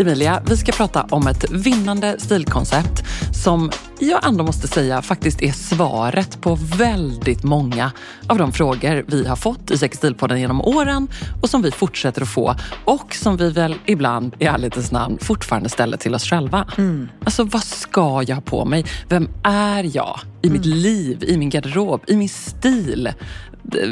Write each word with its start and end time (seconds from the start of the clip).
Emilia, 0.00 0.42
vi 0.46 0.56
ska 0.56 0.72
prata 0.72 1.06
om 1.10 1.26
ett 1.26 1.50
vinnande 1.50 2.16
stilkoncept 2.18 3.04
som 3.44 3.70
jag 3.98 4.26
ändå 4.26 4.44
måste 4.44 4.68
säga 4.68 5.02
faktiskt 5.02 5.42
är 5.42 5.52
svaret 5.52 6.40
på 6.40 6.58
väldigt 6.78 7.42
många 7.44 7.92
av 8.28 8.38
de 8.38 8.52
frågor 8.52 9.04
vi 9.06 9.26
har 9.26 9.36
fått 9.36 9.70
i 9.70 9.78
Sextilpodden 9.78 10.40
genom 10.40 10.60
åren 10.60 11.08
och 11.42 11.50
som 11.50 11.62
vi 11.62 11.70
fortsätter 11.70 12.22
att 12.22 12.28
få 12.28 12.54
och 12.84 13.14
som 13.14 13.36
vi 13.36 13.50
väl 13.50 13.74
ibland 13.86 14.34
i 14.38 14.44
ärlighetens 14.44 14.92
namn 14.92 15.18
fortfarande 15.20 15.68
ställer 15.68 15.96
till 15.96 16.14
oss 16.14 16.24
själva. 16.24 16.66
Mm. 16.78 17.08
Alltså 17.24 17.44
vad 17.44 17.64
ska 17.64 18.24
jag 18.26 18.34
ha 18.34 18.42
på 18.42 18.64
mig? 18.64 18.84
Vem 19.08 19.28
är 19.42 19.96
jag? 19.96 20.20
I 20.42 20.50
mitt 20.50 20.64
mm. 20.64 20.78
liv, 20.78 21.24
i 21.24 21.36
min 21.36 21.50
garderob, 21.50 22.00
i 22.06 22.16
min 22.16 22.28
stil. 22.28 23.12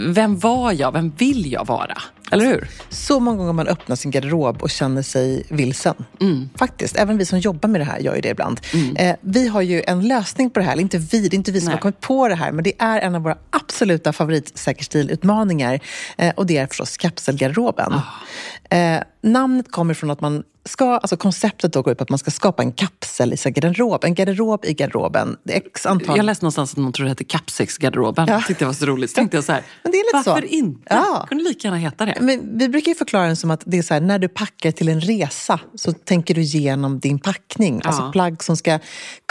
Vem 0.07 0.39
var 0.39 0.73
jag? 0.73 0.93
Vem 0.93 1.13
vill 1.19 1.53
jag 1.53 1.67
vara? 1.67 1.99
Eller 2.31 2.45
hur? 2.47 2.69
Så 2.89 3.21
många 3.21 3.37
gånger 3.37 3.53
man 3.53 3.69
öppnar 3.69 3.97
sin 3.97 4.11
garderob 4.11 4.63
och 4.63 4.71
känner 4.71 5.03
sig 5.03 5.47
vilsen. 5.49 5.95
Mm. 6.21 6.49
Faktiskt. 6.57 6.97
Även 6.97 7.19
vi 7.19 7.27
som 7.27 7.39
jobbar 7.39 7.69
med 7.69 7.81
det 7.81 7.85
här 7.85 7.99
gör 7.99 8.15
ju 8.15 8.21
det 8.21 8.29
ibland. 8.29 8.61
Mm. 8.75 8.97
Eh, 8.97 9.17
vi 9.21 9.49
har 9.49 9.63
ju 9.63 9.83
en 9.87 10.09
lösning 10.09 10.51
på 10.51 10.61
det 10.61 10.67
här. 10.67 10.73
Eller 10.73 10.83
inte 10.83 10.99
vi, 10.99 11.29
det 11.29 11.35
är 11.35 11.39
inte 11.39 11.53
vi 11.53 11.61
som 11.61 11.67
Nej. 11.67 11.75
har 11.75 11.81
kommit 11.81 12.01
på 12.01 12.29
det 12.29 12.35
här. 12.35 12.53
Men 12.53 12.65
det 12.65 12.73
är 12.79 13.01
en 13.01 13.15
av 13.15 13.23
våra 13.23 13.37
absoluta 13.51 14.13
favoritsäkerstilutmaningar. 14.13 15.81
Eh, 16.17 16.33
och 16.37 16.47
det 16.47 16.57
är 16.57 16.67
förstås 16.67 16.97
kapselgarderoben. 16.97 17.93
Oh. 17.93 18.79
Eh, 18.79 19.03
namnet 19.23 19.71
kommer 19.71 19.95
från 19.95 20.11
att 20.11 20.21
man 20.21 20.43
ska, 20.65 20.97
alltså 20.97 21.17
konceptet 21.17 21.73
då 21.73 21.83
går 21.83 21.93
ut 21.93 21.99
på 21.99 22.05
att 22.05 22.11
man 22.11 22.19
ska 22.19 22.31
skapa 22.31 22.63
en 22.63 22.73
kapsel 22.73 23.33
i 23.33 23.37
sin 23.37 23.53
garderob. 23.53 24.05
En 24.05 24.15
garderob 24.15 24.65
i 24.65 24.75
garderoben. 24.75 25.37
X 25.49 25.87
antal... 25.87 26.17
Jag 26.17 26.27
läste 26.27 26.45
någonstans 26.45 26.73
att 26.73 26.77
någon 26.77 26.93
tror 26.93 27.05
det 27.05 27.11
hette 27.11 27.25
Kapsexgarderoben. 27.25 28.29
Ja. 28.29 28.43
tyckte 28.47 28.65
det 28.65 28.67
var 28.67 28.73
så 28.73 28.87
roligt. 28.87 29.11
Så 29.11 29.15
tänkte 29.15 29.37
jag 29.37 29.45
så 29.45 29.53
här, 29.53 29.63
Men 29.83 29.93
det 29.93 29.99
är 29.99 30.17
lite 30.17 30.31
varför 30.31 30.49
så. 30.49 30.55
inte? 30.55 30.81
Ja. 30.91 31.27
kunde 31.29 31.45
lika 31.45 31.69
gärna 31.69 31.79
heta 31.79 32.07
det. 32.07 32.19
Men 32.21 32.59
vi 32.59 32.69
brukar 32.69 32.89
ju 32.89 32.95
förklara 32.95 33.27
den 33.27 33.37
som 33.37 33.51
att 33.51 33.63
det 33.67 33.79
är 33.79 33.83
så 33.83 33.95
här, 33.95 34.01
när 34.01 34.19
du 34.19 34.29
packar 34.29 34.71
till 34.71 34.89
en 34.89 35.01
resa 35.01 35.61
så 35.75 35.93
tänker 35.93 36.35
du 36.35 36.41
igenom 36.41 36.99
din 36.99 37.19
packning. 37.19 37.81
Alltså 37.85 38.03
ja. 38.03 38.13
Plagg 38.13 38.43
som 38.45 38.57
ska 38.57 38.79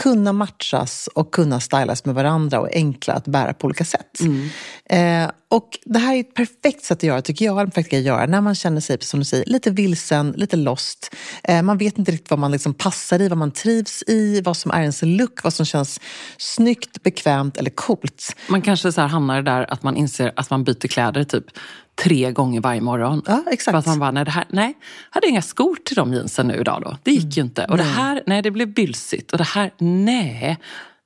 kunna 0.01 0.33
matchas 0.33 1.09
och 1.15 1.33
kunna 1.33 1.59
stylas 1.59 2.05
med 2.05 2.15
varandra 2.15 2.59
och 2.59 2.69
enkla 2.73 3.13
att 3.13 3.27
bära 3.27 3.53
på 3.53 3.65
olika 3.65 3.85
sätt. 3.85 4.19
Mm. 4.19 4.49
Eh, 4.93 5.31
och 5.49 5.79
det 5.85 5.99
här 5.99 6.15
är 6.15 6.19
ett 6.19 6.33
perfekt 6.33 6.83
sätt 6.83 6.97
att 6.97 7.03
göra, 7.03 7.21
tycker 7.21 7.45
jag, 7.45 7.61
en 7.61 7.69
perfekt 7.71 7.89
grej 7.89 7.99
att 7.99 8.05
göra 8.05 8.25
när 8.25 8.41
man 8.41 8.55
känner 8.55 8.81
sig, 8.81 8.97
som 9.01 9.19
du 9.19 9.25
säger, 9.25 9.45
lite 9.45 9.71
vilsen, 9.71 10.31
lite 10.37 10.55
lost. 10.55 11.15
Eh, 11.43 11.61
man 11.61 11.77
vet 11.77 11.97
inte 11.97 12.11
riktigt 12.11 12.29
vad 12.29 12.39
man 12.39 12.51
liksom 12.51 12.73
passar 12.73 13.21
i, 13.21 13.27
vad 13.27 13.37
man 13.37 13.51
trivs 13.51 14.03
i, 14.07 14.41
vad 14.41 14.57
som 14.57 14.71
är 14.71 14.81
ens 14.81 15.01
look, 15.01 15.43
vad 15.43 15.53
som 15.53 15.65
känns 15.65 15.99
snyggt, 16.37 17.03
bekvämt 17.03 17.57
eller 17.57 17.69
coolt. 17.69 18.35
Man 18.47 18.61
kanske 18.61 18.91
så 18.91 19.01
hamnar 19.01 19.41
där 19.41 19.73
att 19.73 19.83
man 19.83 19.97
inser 19.97 20.33
att 20.35 20.49
man 20.49 20.63
byter 20.63 20.87
kläder 20.87 21.23
typ 21.23 21.45
tre 22.03 22.31
gånger 22.31 22.61
varje 22.61 22.81
morgon. 22.81 23.21
Ja, 23.25 23.43
exakt. 23.51 23.71
För 23.71 23.79
att 23.79 23.85
man 23.85 23.99
bara, 23.99 24.11
nej, 24.11 24.25
det 24.25 24.31
här, 24.31 24.45
nej, 24.49 24.73
jag 25.09 25.15
hade 25.15 25.27
inga 25.27 25.41
skor 25.41 25.75
till 25.85 25.95
de 25.95 26.13
jeansen 26.13 26.47
nu 26.47 26.55
idag 26.55 26.81
då. 26.81 26.97
Det 27.03 27.11
gick 27.11 27.23
mm. 27.23 27.31
ju 27.31 27.41
inte. 27.41 27.65
Och 27.65 27.77
nej. 27.77 27.85
det 27.85 27.91
här, 27.91 28.23
nej 28.25 28.41
det 28.41 28.51
blev 28.51 28.73
bylsigt. 28.73 29.31
Och 29.31 29.37
det 29.37 29.43
här, 29.43 29.71
nej 29.77 30.59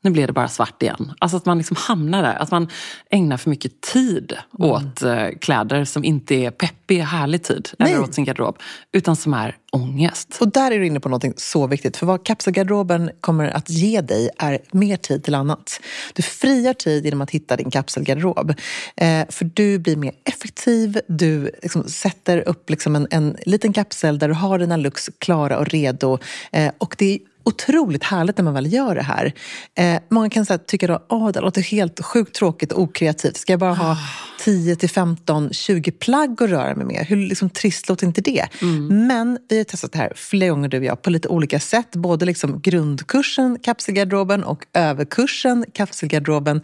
nu 0.08 0.12
blev 0.12 0.28
det 0.28 0.34
bara 0.34 0.48
svart 0.48 0.84
igen. 0.84 1.14
Alltså 1.20 1.38
att 1.38 1.46
man 1.46 1.58
liksom 1.58 1.78
hamnar 1.80 2.24
där, 2.24 2.36
att 2.36 2.52
man 2.52 2.70
ägnar 3.10 3.38
för 3.38 3.50
mycket 3.50 3.82
tid 3.82 4.34
mm. 4.60 4.72
åt 4.72 5.02
eh, 5.02 5.28
kläder 5.42 5.86
som 5.86 6.04
inte 6.04 6.36
är 6.36 6.52
peppig, 6.52 7.00
härlig 7.00 7.44
tid. 7.44 7.70
Nej. 7.80 7.92
Eller 7.92 8.04
åt 8.04 8.14
sin 8.14 8.24
garderob. 8.24 8.58
Utan 8.92 9.16
som 9.16 9.34
är 9.34 9.56
ångest. 9.72 10.38
Och 10.42 10.52
där 10.52 10.72
är 10.72 10.80
du 10.80 10.88
inne 10.88 11.00
på 11.00 11.10
något 11.10 11.40
så 11.40 11.68
viktigt. 11.68 11.98
För 11.98 12.06
vad 12.06 12.26
kapselgarderoben 12.26 13.12
kommer 13.22 13.48
att 13.50 13.70
ge 13.70 14.02
dig 14.02 14.30
är 14.38 14.60
mer 14.72 14.98
tid 14.98 15.24
till 15.24 15.36
annat. 15.36 15.82
Du 16.14 16.24
friar 16.24 16.74
tid 16.74 17.06
genom 17.06 17.22
att 17.22 17.32
hitta 17.32 17.56
din 17.56 17.72
kapselgarderob. 17.72 18.54
Eh, 18.96 19.26
för 19.30 19.52
du 19.54 19.80
blir 19.80 19.96
mer 19.96 20.12
effektiv, 20.24 21.00
du 21.08 21.52
liksom 21.62 21.84
sätter 21.84 22.48
upp 22.48 22.70
liksom 22.70 22.96
en, 22.96 23.08
en 23.12 23.38
liten 23.46 23.74
kapsel 23.74 24.20
där 24.20 24.28
du 24.28 24.34
har 24.34 24.60
dina 24.60 24.78
looks 24.78 25.10
klara 25.20 25.58
och 25.58 25.68
redo. 25.68 26.20
Eh, 26.52 26.72
och 26.78 26.96
det 26.98 27.20
otroligt 27.48 28.04
härligt 28.04 28.38
när 28.38 28.44
man 28.44 28.54
väl 28.54 28.74
gör 28.74 28.96
det 28.96 29.02
här. 29.02 29.34
Eh, 29.76 30.00
många 30.10 30.30
kan 30.30 30.46
säga, 30.46 30.58
tycka 30.58 30.96
att 30.96 31.12
oh, 31.12 31.32
det 31.32 31.42
låter 31.42 31.62
helt 31.62 32.06
sjukt 32.06 32.36
tråkigt 32.36 32.72
och 32.72 32.82
okreativt. 32.82 33.38
Ska 33.38 33.54
jag 33.54 33.60
bara 33.60 33.74
ha 33.74 33.98
10 34.40 34.76
till 34.76 34.90
15, 34.90 35.54
20 35.54 35.92
plagg 35.92 36.44
att 36.44 36.50
röra 36.50 36.76
mig 36.76 36.86
med? 36.86 37.06
Hur 37.06 37.18
liksom, 37.18 37.50
trist 37.50 37.90
låter 37.90 38.08
inte 38.08 38.22
det? 38.22 38.46
Mm. 38.62 39.08
Men 39.08 39.40
vi 39.50 39.58
har 39.58 39.64
testat 39.64 39.92
det 39.92 39.98
här 39.98 40.14
flera 40.16 40.50
gånger 40.50 40.70
du 40.70 40.78
och 40.78 40.84
jag 40.84 41.02
på 41.02 41.10
lite 41.10 41.28
olika 41.28 41.60
sätt. 41.60 41.92
Både 41.92 42.26
liksom 42.26 42.62
grundkursen 42.62 43.60
kapselgarderoben 43.64 44.44
och 44.44 44.66
överkursen 44.74 45.66
kapselgarderoben. 45.74 46.62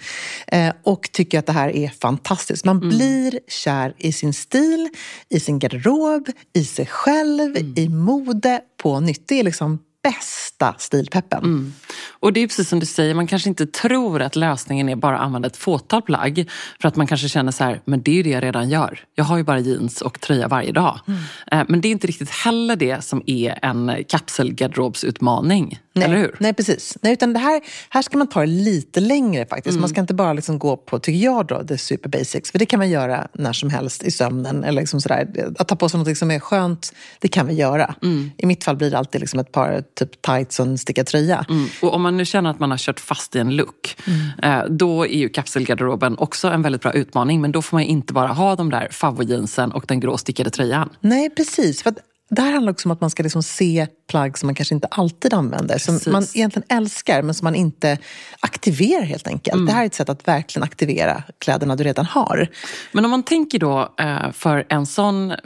Eh, 0.48 0.74
och 0.84 1.10
tycker 1.12 1.40
att 1.40 1.46
det 1.46 1.54
här 1.54 1.76
är 1.76 1.90
fantastiskt. 1.90 2.66
Man 2.66 2.78
mm. 2.78 2.90
blir 2.90 3.40
kär 3.48 3.94
i 3.98 4.12
sin 4.12 4.34
stil, 4.34 4.90
i 5.30 5.40
sin 5.40 5.60
garderob, 5.60 6.30
i 6.54 6.66
sig 6.66 6.86
själv, 6.86 7.58
mm. 7.58 7.74
i 7.76 7.90
mode 7.90 8.62
på 8.78 9.00
nytt. 9.00 9.28
Det 9.28 9.40
är 9.40 9.44
liksom 9.44 9.80
bästa 10.04 10.76
stilpeppen. 10.78 11.44
Mm. 11.44 11.74
Och 12.20 12.34
det 12.34 12.40
är 12.40 12.48
precis 12.48 12.70
som 12.70 12.80
du 12.80 12.86
säger, 12.86 13.14
man 13.14 13.28
kanske 13.28 13.50
inte 13.50 13.66
tror 13.66 14.22
att 14.22 14.36
lösningen 14.36 14.90
är 14.90 14.96
bara 14.96 15.18
att 15.18 15.26
använda 15.26 15.48
ett 15.48 15.58
fåtal 15.58 16.02
plagg. 16.02 16.50
För 16.82 16.88
att 16.88 16.96
man 16.96 17.08
kanske 17.08 17.30
känner 17.30 17.52
så 17.52 17.64
här, 17.64 17.82
men 17.86 18.02
det 18.02 18.12
är 18.12 18.16
ju 18.16 18.24
det 18.24 18.30
jag 18.30 18.44
redan 18.44 18.70
gör. 18.70 19.00
Jag 19.16 19.24
har 19.24 19.38
ju 19.38 19.44
bara 19.44 19.60
jeans 19.60 20.02
och 20.02 20.20
tröja 20.20 20.48
varje 20.48 20.72
dag. 20.72 21.00
Mm. 21.08 21.20
Eh, 21.52 21.66
men 21.70 21.82
det 21.82 21.88
är 21.88 21.92
inte 21.92 22.08
riktigt 22.08 22.30
heller 22.30 22.76
det 22.76 23.04
som 23.04 23.24
är 23.26 23.60
en 23.62 24.04
kapselgarderobsutmaning. 24.08 25.80
Nej, 25.96 26.06
eller 26.06 26.18
hur? 26.18 26.36
Nej, 26.40 26.54
precis. 26.54 26.98
Nej, 27.02 27.14
utan 27.14 27.34
det 27.34 27.40
här, 27.40 27.62
här 27.90 28.02
ska 28.02 28.18
man 28.18 28.28
ta 28.28 28.40
det 28.40 28.46
lite 28.46 29.00
längre 29.00 29.46
faktiskt. 29.46 29.74
Mm. 29.74 29.82
Man 29.82 29.90
ska 29.90 30.02
inte 30.02 30.14
bara 30.14 30.34
liksom 30.34 30.60
gå 30.60 30.78
på, 30.78 31.00
tycker 31.00 31.20
jag 31.20 31.46
då, 31.46 31.64
the 31.64 31.78
super 31.78 32.10
basics. 32.10 32.52
För 32.52 32.60
det 32.60 32.66
kan 32.66 32.80
man 32.80 32.90
göra 32.90 33.28
när 33.34 33.54
som 33.54 33.70
helst 33.70 34.04
i 34.04 34.12
sömnen. 34.12 34.64
Eller 34.64 34.82
liksom 34.82 35.02
sådär. 35.02 35.54
Att 35.60 35.68
ta 35.68 35.76
på 35.76 35.90
sig 35.90 36.00
något 36.00 36.18
som 36.18 36.32
är 36.32 36.40
skönt, 36.40 36.94
det 37.20 37.28
kan 37.28 37.48
vi 37.48 37.54
göra. 37.54 37.96
Mm. 38.04 38.32
I 38.38 38.46
mitt 38.46 38.64
fall 38.64 38.76
blir 38.76 38.92
det 38.92 38.98
alltid 38.98 39.22
liksom 39.22 39.40
ett 39.40 39.52
par 39.52 39.84
typ 39.96 40.22
tights 40.22 40.60
och 40.60 40.66
en 40.66 40.78
stickad 40.78 41.06
tröja. 41.06 41.46
Mm. 41.50 41.68
Och 41.82 41.94
om 41.94 42.02
man 42.02 42.18
nu 42.18 42.26
känner 42.26 42.50
att 42.50 42.60
man 42.60 42.72
har 42.72 42.78
kört 42.78 43.00
fast 43.00 43.36
i 43.36 43.40
en 43.40 43.56
look, 43.56 43.98
mm. 44.08 44.62
eh, 44.62 44.66
då 44.70 45.08
är 45.08 45.18
ju 45.18 45.30
kapselgarderoben 45.30 46.18
också 46.18 46.48
en 46.48 46.62
väldigt 46.62 46.82
bra 46.82 46.94
utmaning. 46.94 47.42
Men 47.42 47.52
då 47.52 47.62
får 47.62 47.78
man 47.78 47.84
inte 47.84 48.14
bara 48.14 48.28
ha 48.28 48.56
de 48.56 48.70
där 48.70 48.88
favojeansen 48.92 49.72
och 49.72 49.86
den 49.88 50.00
grå 50.00 50.18
stickade 50.18 50.50
tröjan. 50.50 50.90
Nej, 51.00 51.30
precis. 51.30 51.84
För 51.84 51.94
det 52.34 52.42
här 52.42 52.52
handlar 52.52 52.72
också 52.72 52.88
om 52.88 52.92
att 52.92 53.02
man 53.02 53.10
ska 53.10 53.24
liksom 53.24 53.44
se 53.44 53.88
plagg 54.10 54.38
som 54.38 54.48
man 54.48 54.56
kanske 54.56 54.76
inte 54.76 54.88
alltid 54.88 55.34
använder. 55.34 55.78
Som 55.78 55.96
Precis. 55.96 56.14
man 56.14 56.24
egentligen 56.34 56.66
älskar 56.70 57.22
men 57.22 57.34
som 57.34 57.46
man 57.46 57.56
inte 57.56 57.98
aktiverar 58.40 59.02
helt 59.02 59.28
enkelt. 59.28 59.54
Mm. 59.54 59.66
Det 59.66 59.72
här 59.72 59.82
är 59.82 59.86
ett 59.86 59.94
sätt 59.94 60.10
att 60.10 60.28
verkligen 60.28 60.64
aktivera 60.64 61.24
kläderna 61.40 61.76
du 61.76 61.84
redan 61.84 62.06
har. 62.06 62.48
Men 62.92 63.06
om 63.06 63.12
man 63.12 63.24
tänker 63.24 63.60
då 63.60 63.94
eh, 64.00 64.32
för 64.32 64.66
en 64.70 64.86
sån 64.86 65.32
eh, 65.32 65.38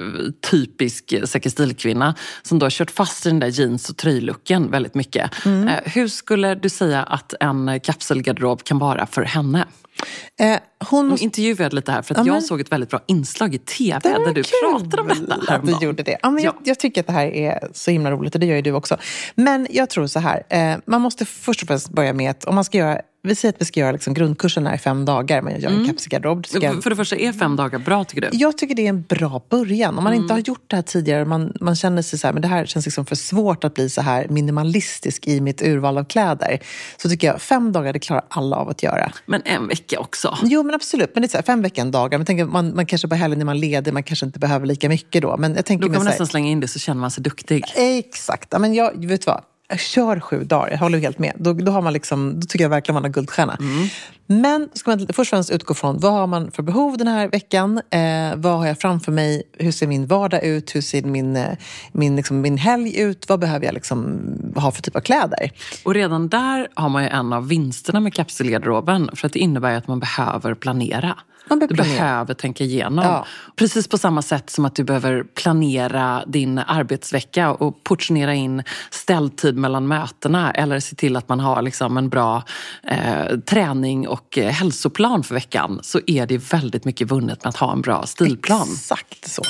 typisk 0.52 1.14
säkerstilkvinna 1.26 2.16
som 2.42 2.60
då 2.60 2.66
har 2.66 2.72
kört 2.72 2.92
fast 2.92 3.26
i 3.26 3.30
den 3.30 3.40
där 3.40 3.48
jeans 3.48 3.90
och 3.90 3.98
tröjlooken 3.98 4.72
väldigt 4.72 4.96
mycket. 4.96 5.46
Mm. 5.46 5.68
Eh, 5.68 5.76
hur 5.86 6.08
skulle 6.08 6.56
du 6.56 6.70
säga 6.70 7.04
att 7.04 7.34
en 7.40 7.80
kapselgarderob 7.80 8.64
kan 8.64 8.80
vara 8.80 9.06
för 9.06 9.24
henne? 9.24 9.66
Eh, 10.40 10.60
hon 10.90 11.08
måste... 11.08 11.24
intervjuade 11.24 11.76
lite 11.76 11.92
här 11.92 12.02
för 12.02 12.14
att 12.14 12.18
ja, 12.18 12.24
men... 12.24 12.34
jag 12.34 12.44
såg 12.44 12.62
ett 12.62 12.72
väldigt 12.72 12.90
bra 12.90 13.00
inslag 13.08 13.56
i 13.56 13.58
TV 13.58 14.00
där 14.00 14.34
du 14.34 14.44
pratade 14.44 15.02
om 15.02 15.08
detta 15.08 15.42
häromdagen. 15.48 15.80
Du 15.80 15.86
gjorde 15.86 16.04
det. 16.04 16.18
Ja, 16.22 16.30
men 16.30 16.44
ja. 16.44 16.54
Jag, 16.58 16.68
jag, 16.68 16.80
tycker 16.80 17.02
att 17.02 17.08
det 17.08 17.14
här 17.14 17.28
är 17.28 17.68
så 17.74 17.92
himla 17.92 18.12
roligt 18.12 18.34
och 18.34 18.40
det 18.40 18.46
gör 18.46 18.56
ju 18.56 18.62
du 18.62 18.72
också. 18.72 18.98
Men 19.36 19.68
jag 19.70 19.90
tror 19.90 20.08
så 20.08 20.20
här, 20.20 20.44
eh, 20.50 20.78
man 20.86 21.02
måste 21.02 21.26
först 21.26 21.62
och 21.62 21.68
främst 21.68 21.90
börja 21.90 22.14
med 22.14 22.32
att 22.32 22.46
om 22.46 22.56
man 22.56 22.64
ska 22.64 22.78
göra 22.78 23.02
vi 23.28 23.36
säger 23.36 23.54
att 23.54 23.62
vi 23.62 23.66
ska 23.66 23.80
göra 23.80 23.92
liksom 23.92 24.14
grundkursen 24.14 24.68
i 24.68 24.78
fem 24.78 25.06
dagar, 25.06 25.44
jag 25.50 25.62
gör 25.62 25.70
en 25.70 25.76
mm. 25.76 25.88
kapselgarderob. 25.88 26.48
Ska... 26.48 26.82
För 26.82 26.90
det 26.90 26.96
första, 26.96 27.16
är 27.16 27.34
fem 27.34 27.56
dagar 27.56 27.80
bra 27.80 28.04
tycker 28.04 28.22
du? 28.22 28.38
Jag 28.38 28.58
tycker 28.58 28.76
det 28.76 28.86
är 28.86 28.90
en 28.90 29.02
bra 29.02 29.42
början. 29.50 29.98
Om 29.98 30.04
man 30.04 30.14
mm. 30.14 30.24
inte 30.24 30.34
har 30.34 30.40
gjort 30.40 30.64
det 30.68 30.76
här 30.76 30.84
tidigare, 30.84 31.26
man, 31.26 31.54
man 31.62 31.76
känner 31.76 32.02
sig 32.02 32.20
så 32.20 32.28
här, 32.28 32.34
men 32.34 32.42
det 32.42 32.48
här 32.48 32.66
känns 32.66 32.86
liksom 32.86 33.06
för 33.06 33.16
svårt 33.16 33.64
att 33.64 33.74
bli 33.74 33.90
så 33.90 34.02
här 34.02 34.28
minimalistisk 34.28 35.28
i 35.28 35.42
mitt 35.42 35.62
urval 35.62 35.98
av 35.98 36.04
kläder. 36.04 36.60
Så 36.98 37.10
tycker 37.10 37.28
jag, 37.28 37.42
fem 37.42 37.72
dagar, 37.72 37.94
det 37.94 38.00
klarar 38.00 38.26
alla 38.30 38.56
av 38.56 38.70
att 38.70 38.84
göra. 38.84 39.12
Men 39.26 39.42
en 39.46 39.68
vecka 39.68 40.00
också? 40.00 40.38
Jo, 40.44 40.64
men 40.64 40.76
absolut. 40.76 41.12
Men 41.14 41.22
det 41.22 41.26
är 41.26 41.30
så 41.30 41.38
här, 41.38 41.44
fem 41.44 41.62
veckor, 41.62 41.82
en 41.82 41.92
dagar. 41.92 42.18
Men 42.18 42.26
tänk, 42.26 42.50
man, 42.50 42.76
man 42.76 42.86
kanske 42.86 43.08
på 43.08 43.16
helgen 43.16 43.40
när 43.40 43.46
man 43.46 43.60
leder, 43.60 43.92
man 43.92 44.04
kanske 44.04 44.26
inte 44.26 44.40
behöver 44.40 44.66
lika 44.66 44.90
mycket 44.90 45.22
då. 45.22 45.38
Men 45.38 45.56
jag 45.56 45.66
tänker 45.66 45.88
då 45.88 45.94
kan 45.94 46.04
man 46.04 46.06
nästan 46.06 46.28
slänga 46.28 46.50
in 46.50 46.60
det 46.60 46.68
så 46.68 46.80
känner 46.80 47.02
man 47.02 47.12
sig 47.12 47.24
duktig. 47.24 47.64
Exakt. 47.76 48.60
Men 48.60 48.74
jag, 48.74 49.06
vet 49.06 49.26
vad? 49.26 49.42
Kör 49.76 50.20
sju 50.20 50.44
dagar, 50.44 50.72
jag 50.72 50.78
håller 50.78 51.00
helt 51.00 51.20
med. 51.20 51.34
Då, 51.38 51.54
då, 51.54 51.72
har 51.72 51.82
man 51.82 51.94
liksom, 51.94 52.40
då 52.40 52.46
tycker 52.46 52.66
jag 52.66 52.70
verkligen 52.70 52.94
man 52.94 53.04
har 53.04 53.10
guldstjärna. 53.10 53.58
Mm. 53.60 53.88
Men 54.28 54.70
ska 54.74 54.92
man 54.92 55.00
först 55.00 55.20
och 55.20 55.28
främst 55.28 55.52
utgå 55.52 55.74
från 55.74 56.00
vad 56.00 56.12
har 56.12 56.28
man 56.28 56.52
för 56.52 56.64
behov 56.64 56.98
den 56.98 57.08
här 57.08 57.28
veckan? 57.28 57.82
Eh, 57.90 58.36
vad 58.36 58.58
har 58.58 58.68
jag 58.68 58.80
framför 58.80 59.12
mig? 59.12 59.44
Hur 59.54 59.72
ser 59.72 59.88
min 59.88 60.06
vardag 60.06 60.44
ut? 60.44 60.76
Hur 60.76 60.82
ser 60.82 61.02
min, 61.02 61.36
eh, 61.36 61.58
min, 61.92 62.16
liksom, 62.16 62.42
min 62.42 62.58
helg 62.58 63.00
ut? 63.00 63.30
Vad 63.30 63.40
behöver 63.40 63.66
jag 63.66 63.74
liksom 63.74 64.20
ha 64.56 64.72
för 64.72 64.82
typ 64.82 64.96
av 64.96 65.02
kläder? 65.02 65.52
Och 65.84 65.94
redan 65.94 66.30
där 66.30 66.68
har 66.74 66.90
man 66.90 67.04
ju 67.04 67.10
en 67.10 67.34
av 67.34 67.48
vinsterna 67.48 68.00
med 68.00 68.14
kapselgarderoben. 68.14 69.10
För 69.16 69.28
att 69.28 69.34
det 69.34 69.40
innebär 69.40 69.76
att 69.76 69.88
man 69.88 70.00
behöver 70.00 70.56
planera. 70.56 71.16
Man 71.50 71.60
du 71.60 71.68
behöver 71.68 72.34
tänka 72.34 72.64
igenom. 72.64 73.06
Ja. 73.06 73.26
Precis 73.56 73.88
på 73.88 73.98
samma 73.98 74.22
sätt 74.22 74.50
som 74.50 74.66
att 74.66 74.76
du 74.76 74.84
behöver 74.84 75.24
planera 75.24 76.24
din 76.28 76.60
arbetsvecka 76.60 77.52
och 77.52 77.84
portionera 77.84 78.34
in 78.34 78.64
ställtid 78.92 79.58
mellan 79.58 79.88
mötena 79.88 80.52
eller 80.52 80.80
se 80.80 80.96
till 80.96 81.16
att 81.16 81.30
man 81.30 81.40
har 81.40 81.62
liksom 81.62 81.98
en 81.98 82.10
bra 82.10 82.44
eh, 82.84 83.38
träning 83.40 84.08
och 84.08 84.38
eh, 84.38 84.50
hälsoplan 84.50 85.24
för 85.24 85.36
veckan 85.36 85.80
så 85.84 86.00
är 86.08 86.26
det 86.26 86.54
väldigt 86.54 86.86
mycket 86.86 87.12
vunnet 87.12 87.44
med 87.44 87.50
att 87.50 87.58
ha 87.58 87.74
en 87.74 87.82
bra 87.82 88.06
stilplan. 88.06 88.68
Exakt 88.74 89.30
så. 89.30 89.42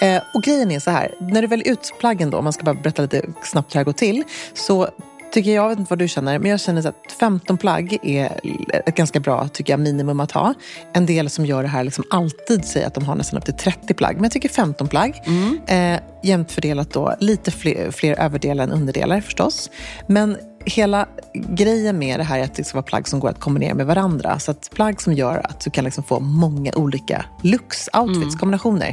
Eh, 0.00 0.22
och 0.34 0.42
grejen 0.42 0.70
är 0.70 0.80
så 0.80 0.90
här, 0.90 1.14
när 1.20 1.42
du 1.42 1.48
väljer 1.48 1.72
ut 1.72 1.92
plaggen 2.00 2.30
då, 2.30 2.38
om 2.38 2.44
man 2.44 2.52
ska 2.52 2.64
bara 2.64 2.74
berätta 2.74 3.02
lite 3.02 3.22
snabbt 3.42 3.70
hur 3.70 3.72
det 3.72 3.78
här 3.78 3.84
går 3.84 3.92
till, 3.92 4.24
så 4.54 4.88
tycker 5.36 5.54
jag, 5.54 5.64
jag 5.64 5.68
vet 5.68 5.78
inte 5.78 5.90
vad 5.90 5.98
du 5.98 6.08
känner, 6.08 6.38
men 6.38 6.50
jag 6.50 6.60
känner 6.60 6.86
att 6.86 7.12
15 7.20 7.58
plagg 7.58 7.98
är 8.02 8.40
ett 8.86 8.96
ganska 8.96 9.20
bra 9.20 9.48
tycker 9.48 9.72
jag, 9.72 9.80
minimum 9.80 10.20
att 10.20 10.32
ha. 10.32 10.54
En 10.92 11.06
del 11.06 11.30
som 11.30 11.46
gör 11.46 11.62
det 11.62 11.68
här 11.68 11.84
liksom 11.84 12.04
alltid 12.10 12.64
säger 12.64 12.86
att 12.86 12.94
de 12.94 13.04
har 13.04 13.14
nästan 13.14 13.38
upp 13.38 13.44
till 13.44 13.54
30 13.54 13.94
plagg. 13.94 14.14
Men 14.14 14.22
jag 14.22 14.32
tycker 14.32 14.48
15 14.48 14.88
plagg. 14.88 15.22
Mm. 15.26 15.60
Eh, 15.66 16.00
jämnt 16.22 16.52
fördelat 16.52 16.90
då, 16.90 17.14
lite 17.20 17.50
fler, 17.50 17.90
fler 17.90 18.20
överdelar 18.20 18.64
än 18.64 18.70
underdelar 18.70 19.20
förstås. 19.20 19.70
Men 20.06 20.36
hela 20.64 21.08
grejen 21.34 21.98
med 21.98 22.20
det 22.20 22.24
här 22.24 22.38
är 22.38 22.44
att 22.44 22.54
det 22.54 22.64
ska 22.64 22.76
vara 22.76 22.86
plagg 22.86 23.08
som 23.08 23.20
går 23.20 23.28
att 23.28 23.40
kombinera 23.40 23.74
med 23.74 23.86
varandra. 23.86 24.38
Så 24.38 24.50
att 24.50 24.70
plagg 24.74 25.00
som 25.00 25.12
gör 25.12 25.38
att 25.44 25.60
du 25.60 25.70
kan 25.70 25.84
liksom 25.84 26.04
få 26.04 26.20
många 26.20 26.72
olika 26.74 27.24
looks, 27.42 27.88
outfits, 27.92 28.24
mm. 28.24 28.38
kombinationer. 28.38 28.88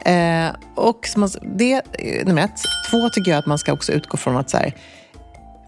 Eh, 0.00 0.54
och 0.74 1.08
det 1.56 1.72
är 1.72 2.24
nummer 2.24 2.42
ett. 2.42 2.60
Två 2.90 3.08
tycker 3.08 3.30
jag 3.30 3.38
att 3.38 3.46
man 3.46 3.58
ska 3.58 3.72
också 3.72 3.92
utgå 3.92 4.16
från 4.16 4.36
att 4.36 4.50
så 4.50 4.56
här, 4.56 4.74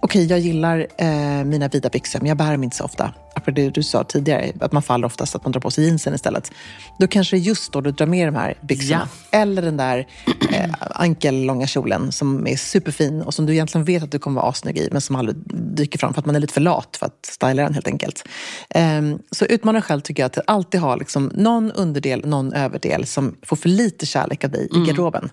okej, 0.04 0.24
okay, 0.24 0.36
jag 0.36 0.38
gillar 0.38 0.86
eh, 0.96 1.44
mina 1.44 1.68
vida 1.68 1.88
byxor, 1.88 2.20
men 2.20 2.28
jag 2.28 2.36
bär 2.36 2.52
dem 2.52 2.64
inte 2.64 2.76
så 2.76 2.84
ofta. 2.84 3.14
Apropå 3.36 3.50
det 3.50 3.70
du 3.70 3.82
sa 3.82 4.04
tidigare, 4.04 4.52
att 4.60 4.72
man 4.72 4.82
faller 4.82 5.06
oftast 5.06 5.34
att 5.34 5.44
man 5.44 5.52
drar 5.52 5.60
på 5.60 5.70
sig 5.70 5.84
jeansen 5.84 6.14
istället. 6.14 6.52
Då 6.98 7.06
kanske 7.06 7.36
just 7.36 7.72
då 7.72 7.81
du 7.81 7.90
drar 7.90 8.06
med 8.06 8.28
de 8.28 8.34
här 8.34 8.54
byxorna. 8.60 9.08
Ja. 9.31 9.38
Eller 9.38 9.62
den 9.62 9.76
där 9.76 10.06
eh, 10.50 10.70
ankellånga 10.81 11.66
kjolen 11.66 12.12
som 12.12 12.46
är 12.46 12.56
superfin 12.56 13.22
och 13.22 13.34
som 13.34 13.46
du 13.46 13.52
egentligen 13.52 13.84
vet 13.84 14.02
att 14.02 14.12
du 14.12 14.19
kommer 14.19 14.40
vara 14.40 14.50
assnygg 14.50 14.78
i, 14.78 14.88
men 14.92 15.00
som 15.00 15.16
aldrig 15.16 15.36
dyker 15.76 15.98
fram 15.98 16.14
för 16.14 16.20
att 16.20 16.26
man 16.26 16.36
är 16.36 16.40
lite 16.40 16.52
för 16.52 16.60
lat 16.60 16.96
för 16.96 17.06
att 17.06 17.26
styla 17.26 17.62
den 17.62 17.75
helt 17.75 17.86
enkelt. 17.86 18.25
Eh, 18.70 19.02
så 19.31 19.44
utmana 19.44 19.82
själv 19.82 20.00
tycker 20.00 20.22
jag 20.22 20.26
att 20.26 20.38
alltid 20.46 20.81
ha 20.81 20.96
liksom 20.96 21.31
någon 21.34 21.72
underdel, 21.72 22.26
någon 22.26 22.52
överdel 22.52 23.06
som 23.06 23.36
får 23.42 23.56
för 23.56 23.69
lite 23.69 24.06
kärlek 24.06 24.44
av 24.44 24.50
dig 24.50 24.69
mm. 24.70 24.82
i 24.82 24.86
garderoben. 24.86 25.31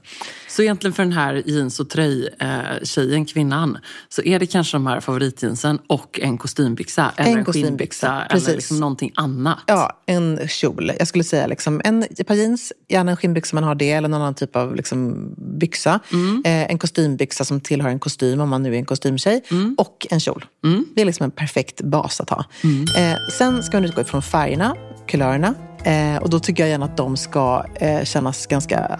Så 0.49 0.61
egentligen 0.61 0.93
för 0.93 1.03
den 1.03 1.13
här 1.13 1.43
jeans 1.45 1.79
och 1.79 1.89
tröj-tjejen, 1.89 3.25
kvinnan, 3.25 3.77
så 4.09 4.21
är 4.21 4.39
det 4.39 4.45
kanske 4.45 4.75
de 4.77 4.87
här 4.87 4.99
favoritjeansen 4.99 5.79
och 5.87 6.19
en 6.23 6.37
kostymbyxa 6.37 7.11
eller 7.17 7.37
en 7.37 7.45
kostymbyxa 7.45 7.90
eller 8.03 8.55
liksom 8.55 8.79
någonting 8.79 9.11
annat. 9.15 9.59
Ja, 9.67 10.01
en 10.05 10.47
kjol. 10.47 10.91
Jag 10.99 11.07
skulle 11.07 11.23
säga 11.23 11.47
liksom 11.47 11.81
en, 11.83 12.05
par 12.27 12.35
jeans, 12.35 12.73
gärna 12.87 13.11
en 13.11 13.17
skinnbyxa 13.17 13.55
man 13.55 13.63
har 13.63 13.75
det 13.75 13.91
eller 13.91 14.09
någon 14.09 14.21
annan 14.21 14.35
typ 14.35 14.55
av 14.55 14.75
liksom 14.75 15.29
byxa. 15.37 15.99
Mm. 16.11 16.41
Eh, 16.45 16.71
en 16.71 16.77
kostymbyxa 16.77 17.45
som 17.45 17.61
tillhör 17.61 17.89
en 17.89 17.99
kostym 17.99 18.41
om 18.41 18.49
man 18.49 18.63
nu 18.63 18.73
är 18.73 18.77
en 18.77 18.85
kostymtjej. 18.85 19.43
Mm. 19.51 19.75
Och 19.77 20.07
en 20.09 20.19
kjol. 20.19 20.45
Mm. 20.63 20.85
Det 20.95 21.01
är 21.01 21.05
liksom 21.05 21.23
en 21.23 21.31
perfekt 21.31 21.81
bas 21.81 22.21
att 22.21 22.29
ha. 22.29 22.45
Mm. 22.63 22.85
Eh, 22.97 23.17
sen 23.37 23.63
ska 23.63 23.77
man 23.77 23.85
utgå 23.85 24.01
ifrån 24.01 24.21
färgerna, 24.21 24.75
kulörerna. 25.07 25.53
Eh, 25.83 26.17
och 26.17 26.29
då 26.29 26.39
tycker 26.39 26.63
jag 26.63 26.69
gärna 26.69 26.85
att 26.85 26.97
de 26.97 27.17
ska 27.17 27.65
eh, 27.75 28.03
kännas 28.03 28.47
ganska... 28.47 28.99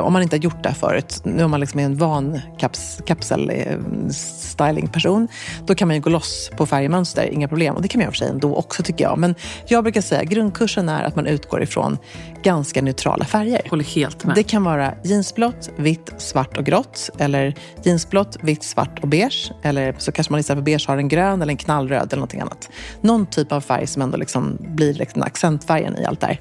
Om 0.00 0.12
man 0.12 0.22
inte 0.22 0.36
har 0.36 0.40
gjort 0.40 0.62
det 0.62 0.68
här 0.68 0.76
förut, 0.76 1.20
nu 1.24 1.44
om 1.44 1.50
man 1.50 1.60
liksom 1.60 1.80
är 1.80 1.84
en 1.84 1.96
van 1.96 2.40
kaps, 2.58 3.00
kapsel-styling-person, 3.06 5.22
eh, 5.22 5.28
då 5.66 5.74
kan 5.74 5.88
man 5.88 5.96
ju 5.96 6.02
gå 6.02 6.10
loss 6.10 6.50
på 6.56 6.66
färgmönster, 6.66 7.28
inga 7.32 7.48
problem. 7.48 7.74
Och 7.74 7.82
det 7.82 7.88
kan 7.88 7.98
man 7.98 8.02
göra 8.02 8.12
för 8.12 8.18
sig 8.18 8.28
ändå 8.28 8.56
också 8.56 8.82
tycker 8.82 9.04
jag. 9.04 9.18
Men 9.18 9.34
jag 9.66 9.84
brukar 9.84 10.00
säga 10.00 10.24
grundkursen 10.24 10.88
är 10.88 11.04
att 11.04 11.16
man 11.16 11.26
utgår 11.26 11.62
ifrån 11.62 11.98
ganska 12.42 12.82
neutrala 12.82 13.24
färger. 13.24 13.66
Håller 13.70 13.84
helt 13.84 14.24
med. 14.24 14.34
Det 14.34 14.42
kan 14.42 14.64
vara 14.64 14.94
jeansblått, 15.04 15.70
vitt, 15.76 16.12
svart 16.18 16.56
och 16.56 16.64
grått. 16.64 17.10
Eller 17.18 17.54
jeansblått, 17.82 18.36
vitt, 18.42 18.64
svart 18.64 18.98
och 18.98 19.08
beige. 19.08 19.52
Eller 19.62 19.94
så 19.98 20.12
kanske 20.12 20.32
man 20.32 20.40
istället 20.40 20.58
för 20.58 20.64
beige 20.64 20.88
har 20.88 20.96
en 20.96 21.08
grön 21.08 21.42
eller 21.42 21.52
en 21.52 21.56
knallröd 21.56 22.06
eller 22.06 22.16
någonting 22.16 22.40
annat. 22.40 22.68
Någon 23.00 23.26
typ 23.26 23.52
av 23.52 23.60
färg 23.60 23.86
som 23.86 24.02
ändå 24.02 24.16
liksom 24.16 24.58
blir 24.60 24.94
liksom 24.94 25.22
accentfärgen 25.22 25.98
i 25.98 26.04
allt 26.04 26.20
där. 26.20 26.40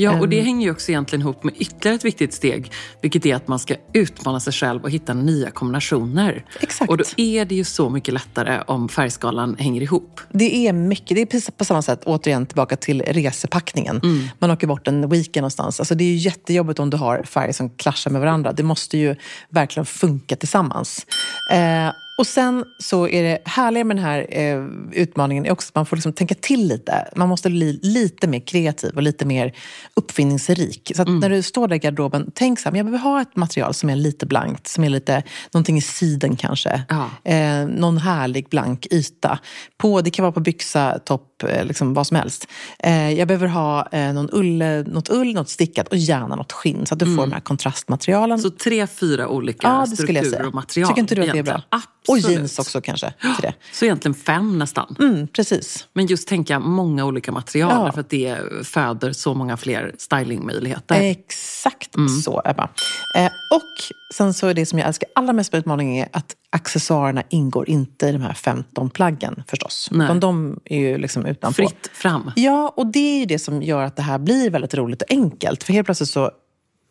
Ja, 0.00 0.20
och 0.20 0.28
det 0.28 0.38
ehm. 0.38 0.44
hänger 0.44 0.66
ju 0.66 0.72
också 0.72 0.90
egentligen 0.90 1.20
ihop 1.20 1.44
med 1.44 1.54
ytterligare 1.56 1.96
ett 1.96 2.04
viktigt 2.04 2.34
steg, 2.34 2.72
vilket 3.02 3.26
är 3.26 3.34
att 3.34 3.48
man 3.48 3.58
ska 3.58 3.74
utmana 3.92 4.40
sig 4.40 4.52
själv 4.52 4.82
och 4.82 4.90
hitta 4.90 5.14
nya 5.14 5.50
kombinationer. 5.50 6.44
Exakt. 6.60 6.90
Och 6.90 6.96
då 6.96 7.04
är 7.16 7.44
det 7.44 7.54
ju 7.54 7.64
så 7.64 7.90
mycket 7.90 8.14
lättare 8.14 8.62
om 8.66 8.88
färgskalan 8.88 9.56
hänger 9.58 9.82
ihop. 9.82 10.20
Det 10.32 10.68
är 10.68 10.72
mycket. 10.72 11.16
Det 11.16 11.22
är 11.22 11.26
precis 11.26 11.50
på 11.56 11.64
samma 11.64 11.82
sätt, 11.82 12.00
återigen 12.04 12.46
tillbaka 12.46 12.76
till 12.76 13.02
resepackningen. 13.02 14.00
Mm. 14.02 14.28
Man 14.38 14.50
åker 14.50 14.66
bort 14.66 14.88
en 14.88 15.08
weekend 15.08 15.42
någonstans. 15.42 15.80
Alltså 15.80 15.94
det 15.94 16.04
är 16.04 16.08
ju 16.08 16.16
jättejobbigt 16.16 16.78
om 16.78 16.90
du 16.90 16.96
har 16.96 17.22
färger 17.22 17.52
som 17.52 17.70
klaschar 17.70 18.10
med 18.10 18.20
varandra. 18.20 18.52
Det 18.52 18.62
måste 18.62 18.98
ju 18.98 19.16
verkligen 19.48 19.86
funka 19.86 20.36
tillsammans. 20.36 21.06
Eh, 21.52 21.92
och 22.20 22.26
sen 22.26 22.64
så 22.78 23.08
är 23.08 23.22
det 23.22 23.38
härliga 23.44 23.84
med 23.84 23.96
den 23.96 24.04
här 24.04 24.26
eh, 24.28 24.64
utmaningen 24.92 25.46
är 25.46 25.52
också 25.52 25.68
att 25.68 25.74
man 25.74 25.86
får 25.86 25.96
liksom 25.96 26.12
tänka 26.12 26.34
till 26.34 26.68
lite. 26.68 27.08
Man 27.16 27.28
måste 27.28 27.50
bli 27.50 27.80
lite 27.82 28.26
mer 28.26 28.40
kreativ 28.40 28.96
och 28.96 29.02
lite 29.02 29.24
mer 29.24 29.52
uppfinningsrik. 29.94 30.92
Så 30.96 31.02
mm. 31.02 31.18
när 31.18 31.30
du 31.30 31.42
står 31.42 31.68
där 31.68 31.76
i 31.76 31.78
garderoben, 31.78 32.30
tänk 32.34 32.60
så 32.60 32.68
här, 32.68 32.76
jag 32.76 32.86
behöver 32.86 33.04
ha 33.04 33.22
ett 33.22 33.36
material 33.36 33.74
som 33.74 33.90
är 33.90 33.96
lite 33.96 34.26
blankt, 34.26 34.66
som 34.68 34.84
är 34.84 34.88
lite, 34.88 35.22
någonting 35.52 35.78
i 35.78 35.80
siden 35.80 36.36
kanske. 36.36 36.82
Ja. 36.88 37.10
Eh, 37.24 37.66
någon 37.66 37.98
härlig 37.98 38.48
blank 38.48 38.86
yta. 38.90 39.38
På, 39.78 40.00
det 40.00 40.10
kan 40.10 40.22
vara 40.22 40.32
på 40.32 40.40
byxa, 40.40 40.98
topp, 40.98 41.29
Eh, 41.44 41.64
liksom 41.64 41.94
vad 41.94 42.06
som 42.06 42.16
helst. 42.16 42.46
Eh, 42.78 43.12
jag 43.12 43.28
behöver 43.28 43.46
ha 43.46 43.88
eh, 43.92 44.12
någon 44.12 44.28
ull, 44.32 44.62
något 44.86 45.10
ull, 45.10 45.34
något 45.34 45.48
stickat 45.48 45.88
och 45.88 45.96
gärna 45.96 46.36
något 46.36 46.52
skinn 46.52 46.86
så 46.86 46.94
att 46.94 46.98
du 46.98 47.04
mm. 47.04 47.16
får 47.16 47.26
de 47.26 47.32
här 47.32 47.40
kontrastmaterialen. 47.40 48.38
Så 48.38 48.50
tre, 48.50 48.86
fyra 48.86 49.28
olika 49.28 49.68
ja, 49.68 49.86
strukturer 49.86 50.46
och 50.46 50.54
material? 50.54 50.88
Tycker 50.88 51.00
inte 51.00 51.14
du 51.14 51.22
att 51.22 51.32
det 51.32 51.38
är 51.38 51.42
bra? 51.42 51.62
Absolut. 51.68 52.24
Och 52.24 52.30
jeans 52.30 52.58
också 52.58 52.80
kanske. 52.80 53.12
Till 53.20 53.42
det. 53.42 53.54
Så 53.72 53.84
egentligen 53.84 54.14
fem 54.14 54.58
nästan? 54.58 54.96
Mm, 54.98 55.28
precis. 55.28 55.86
Men 55.92 56.06
just 56.06 56.28
tänka 56.28 56.58
många 56.58 57.04
olika 57.04 57.32
material 57.32 57.86
ja. 57.86 57.92
för 57.92 58.00
att 58.00 58.10
det 58.10 58.38
föder 58.64 59.12
så 59.12 59.34
många 59.34 59.56
fler 59.56 59.94
stylingmöjligheter. 59.98 61.00
Exakt 61.00 61.96
mm. 61.96 62.08
så 62.08 62.42
Ebba. 62.44 62.68
och 63.54 63.94
sen 64.14 64.34
så 64.34 64.46
är 64.46 64.54
det 64.54 64.66
som 64.66 64.78
jag 64.78 64.88
älskar 64.88 65.08
allra 65.14 65.32
mest 65.32 65.52
med 65.52 65.58
utmaningen 65.58 66.04
är 66.04 66.18
att 66.18 66.34
accessoarerna 66.50 67.22
ingår 67.28 67.68
inte 67.68 68.06
i 68.06 68.12
de 68.12 68.22
här 68.22 68.32
15 68.32 68.90
plaggen 68.90 69.42
förstås. 69.46 69.88
Nej. 69.92 70.04
Utan 70.04 70.20
de 70.20 70.60
är 70.64 70.78
ju 70.78 70.98
liksom 70.98 71.26
utanpå. 71.26 71.54
Fritt 71.54 71.90
fram. 71.92 72.32
Ja, 72.36 72.74
och 72.76 72.86
det 72.86 72.98
är 72.98 73.18
ju 73.18 73.26
det 73.26 73.38
som 73.38 73.62
gör 73.62 73.84
att 73.84 73.96
det 73.96 74.02
här 74.02 74.18
blir 74.18 74.50
väldigt 74.50 74.74
roligt 74.74 75.02
och 75.02 75.10
enkelt. 75.10 75.62
För 75.62 75.72
helt 75.72 75.84
plötsligt 75.86 76.10
så 76.10 76.30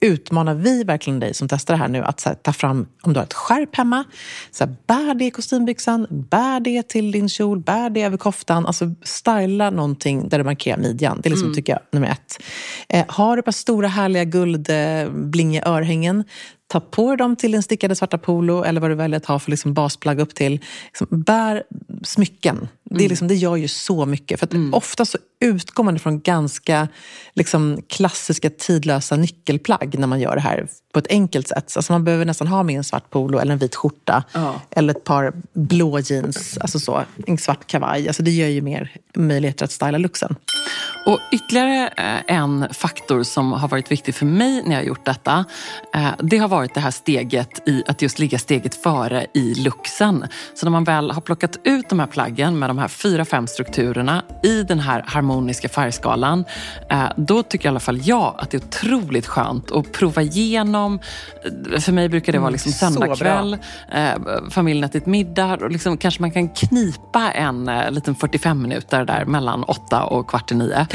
utmanar 0.01 0.53
vi 0.53 0.83
verkligen 0.83 1.19
dig 1.19 1.33
som 1.33 1.47
testar 1.47 1.73
det 1.73 1.77
här 1.77 1.87
nu 1.87 2.03
att 2.03 2.23
här, 2.23 2.33
ta 2.33 2.53
fram, 2.53 2.87
om 3.01 3.13
du 3.13 3.19
har 3.19 3.25
ett 3.25 3.33
skärp 3.33 3.75
hemma, 3.75 4.03
så 4.51 4.65
här, 4.65 4.75
bär 4.87 5.13
det 5.13 5.25
i 5.25 5.31
kostymbyxan, 5.31 6.07
bär 6.09 6.59
det 6.59 6.87
till 6.87 7.11
din 7.11 7.29
kjol, 7.29 7.59
bär 7.59 7.89
det 7.89 8.03
över 8.03 8.17
koftan. 8.17 8.65
Alltså 8.65 8.85
styla 9.03 9.69
någonting 9.69 10.29
där 10.29 10.37
du 10.37 10.43
markerar 10.43 10.77
midjan. 10.77 11.19
Det 11.23 11.27
är 11.27 11.31
liksom, 11.31 11.47
mm. 11.47 11.55
tycker 11.55 11.73
jag, 11.73 11.81
nummer 11.91 12.07
ett. 12.07 12.43
Eh, 12.89 13.05
har 13.07 13.35
du 13.35 13.39
ett 13.39 13.45
par 13.45 13.51
stora 13.51 13.87
härliga 13.87 14.23
guldblingiga 14.23 15.63
eh, 15.63 15.71
örhängen, 15.71 16.23
ta 16.67 16.79
på 16.79 17.15
dem 17.15 17.35
till 17.35 17.51
din 17.51 17.63
stickade 17.63 17.95
svarta 17.95 18.17
polo 18.17 18.63
eller 18.63 18.81
vad 18.81 18.91
du 18.91 18.95
väljer 18.95 19.17
att 19.17 19.25
ha 19.25 19.39
för 19.39 19.51
liksom 19.51 19.73
basplagg 19.73 20.19
upp 20.19 20.35
till. 20.35 20.59
Liksom, 20.85 21.07
bär 21.09 21.63
smycken. 22.03 22.67
Det, 22.89 22.95
är 22.95 22.99
mm. 22.99 23.09
liksom, 23.09 23.27
det 23.27 23.35
gör 23.35 23.55
ju 23.55 23.67
så 23.67 24.05
mycket. 24.05 24.39
För 24.39 24.47
att 24.47 24.53
mm. 24.53 24.73
ofta 24.73 25.05
så 25.05 25.17
utgår 25.39 25.83
man 25.83 25.95
ifrån 25.95 26.19
ganska 26.19 26.87
liksom, 27.33 27.81
klassiska 27.89 28.49
tidlösa 28.49 29.15
nyckelplagg 29.15 29.95
när 29.99 30.07
man 30.07 30.19
gör 30.19 30.35
det 30.35 30.41
här 30.41 30.67
på 30.93 30.99
ett 30.99 31.07
enkelt 31.09 31.47
sätt. 31.47 31.73
Alltså 31.75 31.93
man 31.93 32.03
behöver 32.03 32.25
nästan 32.25 32.47
ha 32.47 32.63
med 32.63 32.75
en 32.75 32.83
svart 32.83 33.09
polo 33.09 33.39
eller 33.39 33.53
en 33.53 33.59
vit 33.59 33.75
skjorta. 33.75 34.23
Ja. 34.33 34.61
Eller 34.71 34.93
ett 34.93 35.03
par 35.03 35.33
blå 35.53 35.99
jeans, 35.99 36.57
alltså 36.57 36.79
så, 36.79 37.03
en 37.27 37.37
svart 37.37 37.67
kavaj. 37.67 38.07
Alltså 38.07 38.23
det 38.23 38.31
ger 38.31 38.47
ju 38.47 38.61
mer 38.61 38.91
möjligheter 39.15 39.65
att 39.65 39.71
styla 39.71 39.97
looksen. 39.97 40.35
Och 41.05 41.19
ytterligare 41.31 41.87
eh, 41.97 42.35
en 42.37 42.67
faktor 42.73 43.23
som 43.23 43.51
har 43.51 43.67
varit 43.67 43.91
viktig 43.91 44.15
för 44.15 44.25
mig 44.25 44.63
när 44.65 44.71
jag 44.71 44.81
har 44.81 44.87
gjort 44.87 45.05
detta, 45.05 45.45
eh, 45.95 46.09
det 46.19 46.37
har 46.37 46.47
varit 46.47 46.73
det 46.73 46.79
här 46.79 46.91
steget 46.91 47.67
i 47.67 47.83
att 47.87 48.01
just 48.01 48.19
ligga 48.19 48.39
steget 48.39 48.75
före 48.75 49.25
i 49.33 49.53
luxen. 49.53 50.25
Så 50.53 50.65
när 50.65 50.71
man 50.71 50.83
väl 50.83 51.11
har 51.11 51.21
plockat 51.21 51.57
ut 51.63 51.89
de 51.89 51.99
här 51.99 52.07
plaggen 52.07 52.59
med 52.59 52.69
de 52.69 52.77
här 52.81 52.87
fyra, 52.87 53.25
fem 53.25 53.47
strukturerna 53.47 54.23
i 54.43 54.63
den 54.63 54.79
här 54.79 55.03
harmoniska 55.07 55.69
färgskalan, 55.69 56.45
eh, 56.89 57.03
då 57.15 57.43
tycker 57.43 57.65
i 57.65 57.69
alla 57.69 57.79
fall 57.79 57.99
jag 58.03 58.35
att 58.37 58.51
det 58.51 58.57
är 58.57 58.61
otroligt 58.67 59.27
skönt 59.27 59.71
att 59.71 59.91
prova 59.91 60.21
igenom. 60.21 60.99
För 61.79 61.91
mig 61.91 62.09
brukar 62.09 62.33
det 62.33 62.39
vara 62.39 62.49
liksom 62.49 62.69
Mm, 62.69 62.93
så 62.93 62.99
söndagkväll, 62.99 63.57
familjen 64.49 64.83
ätit 64.83 65.05
middag 65.05 65.53
och 65.53 65.71
liksom 65.71 65.97
kanske 65.97 66.21
man 66.21 66.31
kan 66.31 66.49
knipa 66.49 67.31
en 67.31 67.71
liten 67.89 68.15
45 68.15 68.61
minuter 68.61 69.05
där 69.05 69.25
mellan 69.25 69.63
åtta 69.63 70.03
och 70.03 70.29
kvart 70.29 70.51
i 70.51 70.55
nio. 70.55 70.87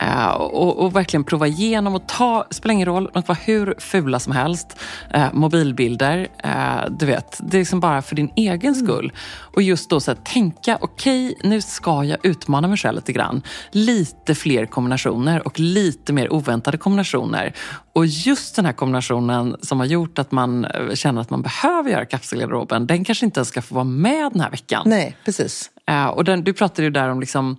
Eh, 0.00 0.26
och, 0.28 0.84
och, 0.84 0.96
verkligen 0.96 1.24
prova 1.24 1.46
igenom 1.46 1.94
och 1.94 2.06
ta, 2.08 2.46
spelar 2.50 2.72
ingen 2.72 2.86
roll, 2.86 3.04
de 3.04 3.22
kan 3.22 3.22
vara 3.26 3.38
hur 3.44 3.74
fula 3.78 4.18
som 4.18 4.32
helst. 4.32 4.76
Eh, 5.10 5.32
mobilbilder, 5.32 6.28
eh, 6.44 6.90
du 6.90 7.06
vet, 7.06 7.40
det 7.40 7.56
är 7.56 7.58
liksom 7.58 7.80
bara 7.80 8.02
för 8.02 8.16
din 8.16 8.30
egen 8.36 8.74
skull. 8.74 9.12
Och 9.54 9.62
just 9.62 9.90
då 9.90 10.00
så 10.00 10.10
här, 10.10 10.18
tänka, 10.24 10.78
okej, 10.80 11.21
okay, 11.21 11.21
nu 11.42 11.60
ska 11.60 12.04
jag 12.04 12.18
utmana 12.22 12.68
mig 12.68 12.76
själv 12.76 12.96
lite 12.96 13.12
grann. 13.12 13.42
Lite 13.70 14.34
fler 14.34 14.66
kombinationer 14.66 15.46
och 15.46 15.60
lite 15.60 16.12
mer 16.12 16.32
oväntade 16.32 16.78
kombinationer. 16.78 17.54
Och 17.92 18.06
just 18.06 18.56
den 18.56 18.66
här 18.66 18.72
kombinationen 18.72 19.56
som 19.62 19.80
har 19.80 19.86
gjort 19.86 20.18
att 20.18 20.32
man 20.32 20.66
känner 20.94 21.20
att 21.20 21.30
man 21.30 21.42
behöver 21.42 21.90
göra 21.90 22.04
kapselgarderoben, 22.04 22.86
den 22.86 23.04
kanske 23.04 23.26
inte 23.26 23.40
ens 23.40 23.48
ska 23.48 23.62
få 23.62 23.74
vara 23.74 23.84
med 23.84 24.32
den 24.32 24.40
här 24.40 24.50
veckan. 24.50 24.82
Nej, 24.86 25.16
precis. 25.24 25.70
Uh, 25.90 26.06
och 26.06 26.24
den, 26.24 26.44
du 26.44 26.52
pratade 26.52 26.82
ju 26.82 26.90
där 26.90 27.08
om, 27.08 27.20
liksom, 27.20 27.56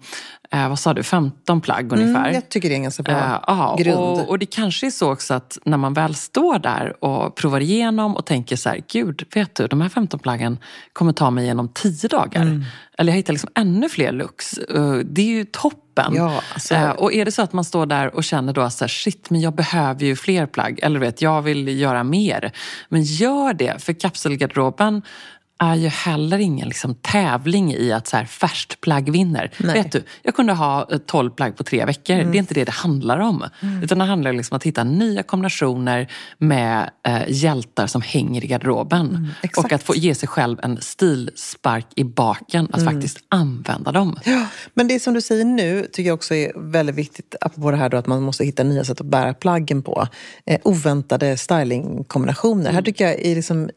uh, 0.55 0.69
vad 0.69 0.79
sa 0.79 0.93
du, 0.93 1.03
15 1.03 1.61
plagg 1.61 1.93
ungefär. 1.93 2.21
Mm, 2.21 2.33
jag 2.33 2.49
tycker 2.49 2.69
det 2.69 2.75
är 2.75 2.77
en 2.77 2.83
ganska 2.83 3.03
bra 3.03 3.43
uh, 3.49 3.75
grund. 3.77 3.97
Och, 3.97 4.29
och, 4.29 4.39
det 4.39 4.45
kanske 4.45 4.87
är 4.87 4.91
så 4.91 5.11
också 5.11 5.33
att 5.33 5.57
när 5.65 5.77
man 5.77 5.93
väl 5.93 6.15
står 6.15 6.59
där 6.59 7.03
och 7.03 7.35
provar 7.35 7.59
igenom 7.59 8.15
och 8.15 8.25
tänker 8.25 8.55
så 8.55 8.69
här, 8.69 8.83
gud, 8.91 9.23
vet 9.33 9.55
du, 9.55 9.67
de 9.67 9.81
här 9.81 9.89
15 9.89 10.19
plaggen 10.19 10.57
kommer 10.93 11.13
ta 11.13 11.31
mig 11.31 11.43
igenom 11.43 11.69
10 11.73 12.07
dagar. 12.07 12.41
Mm. 12.41 12.63
Eller 12.97 13.11
jag 13.11 13.17
hittar 13.17 13.33
liksom 13.33 13.49
ännu 13.55 13.89
fler 13.89 14.11
looks. 14.11 14.59
det 15.05 15.21
är 15.21 15.25
ju 15.25 15.45
toppen. 15.45 16.13
Ja, 16.15 16.41
alltså... 16.53 16.93
och 16.97 17.13
är 17.13 17.25
det 17.25 17.31
så 17.31 17.41
att 17.41 17.53
man 17.53 17.65
står 17.65 17.85
där 17.85 18.15
och 18.15 18.23
känner 18.23 18.53
då 18.53 18.69
så 18.69 18.83
här, 18.83 18.89
shit, 18.89 19.29
men 19.29 19.41
jag 19.41 19.55
behöver 19.55 20.05
ju 20.05 20.15
fler 20.15 20.45
plagg. 20.45 20.79
Eller 20.83 20.99
vet, 20.99 21.21
jag 21.21 21.41
vill 21.41 21.79
göra 21.79 22.03
mer. 22.03 22.51
Men 22.89 23.03
gör 23.03 23.53
det, 23.53 23.83
för 23.83 23.93
kapselgarderoben 23.93 25.01
är 25.71 25.75
ju 25.75 25.87
heller 25.87 26.39
ingen 26.39 26.67
liksom 26.67 26.95
tävling 26.95 27.73
i 27.73 27.91
att 27.91 28.07
så 28.07 28.17
här 28.17 28.25
färskt 28.25 28.81
plagg 28.81 29.11
vinner. 29.11 29.51
Nej. 29.57 29.73
Vet 29.73 29.91
du, 29.91 30.03
jag 30.23 30.35
kunde 30.35 30.53
ha 30.53 30.89
12 31.05 31.29
plagg 31.29 31.57
på 31.57 31.63
tre 31.63 31.85
veckor. 31.85 32.15
Mm. 32.15 32.31
Det 32.31 32.37
är 32.37 32.39
inte 32.39 32.53
det 32.53 32.63
det 32.63 32.71
handlar 32.71 33.19
om. 33.19 33.43
Mm. 33.61 33.83
Utan 33.83 33.97
det 33.97 34.05
handlar 34.05 34.33
liksom 34.33 34.55
om 34.55 34.57
att 34.57 34.63
hitta 34.63 34.83
nya 34.83 35.23
kombinationer 35.23 36.11
med 36.37 36.89
eh, 37.07 37.21
hjältar 37.27 37.87
som 37.87 38.01
hänger 38.01 38.43
i 38.43 38.47
garderoben. 38.47 39.09
Mm, 39.09 39.29
och 39.57 39.71
att 39.71 39.83
få 39.83 39.95
ge 39.95 40.15
sig 40.15 40.29
själv 40.29 40.59
en 40.63 40.81
stilspark 40.81 41.87
i 41.95 42.03
baken, 42.03 42.67
att 42.71 42.85
faktiskt 42.85 43.17
använda 43.29 43.91
dem. 43.91 44.19
Ja, 44.23 44.47
men 44.73 44.87
det 44.87 44.99
som 44.99 45.13
du 45.13 45.21
säger 45.21 45.45
nu 45.45 45.87
tycker 45.91 46.07
jag 46.09 46.15
också 46.15 46.35
är 46.35 46.51
väldigt 46.55 46.95
viktigt, 46.95 47.35
apropå 47.41 47.71
det 47.71 47.77
här 47.77 47.89
då, 47.89 47.97
att 47.97 48.07
man 48.07 48.21
måste 48.21 48.45
hitta 48.45 48.63
nya 48.63 48.83
sätt 48.83 49.01
att 49.01 49.07
bära 49.07 49.33
plaggen 49.33 49.83
på. 49.83 50.07
Eh, 50.45 50.59
oväntade 50.63 51.37
stylingkombinationer. 51.37 52.71
Här 52.71 52.81
tycker 52.81 53.05
jag, 53.05 53.25
är 53.25 53.35
liksom, 53.35 53.69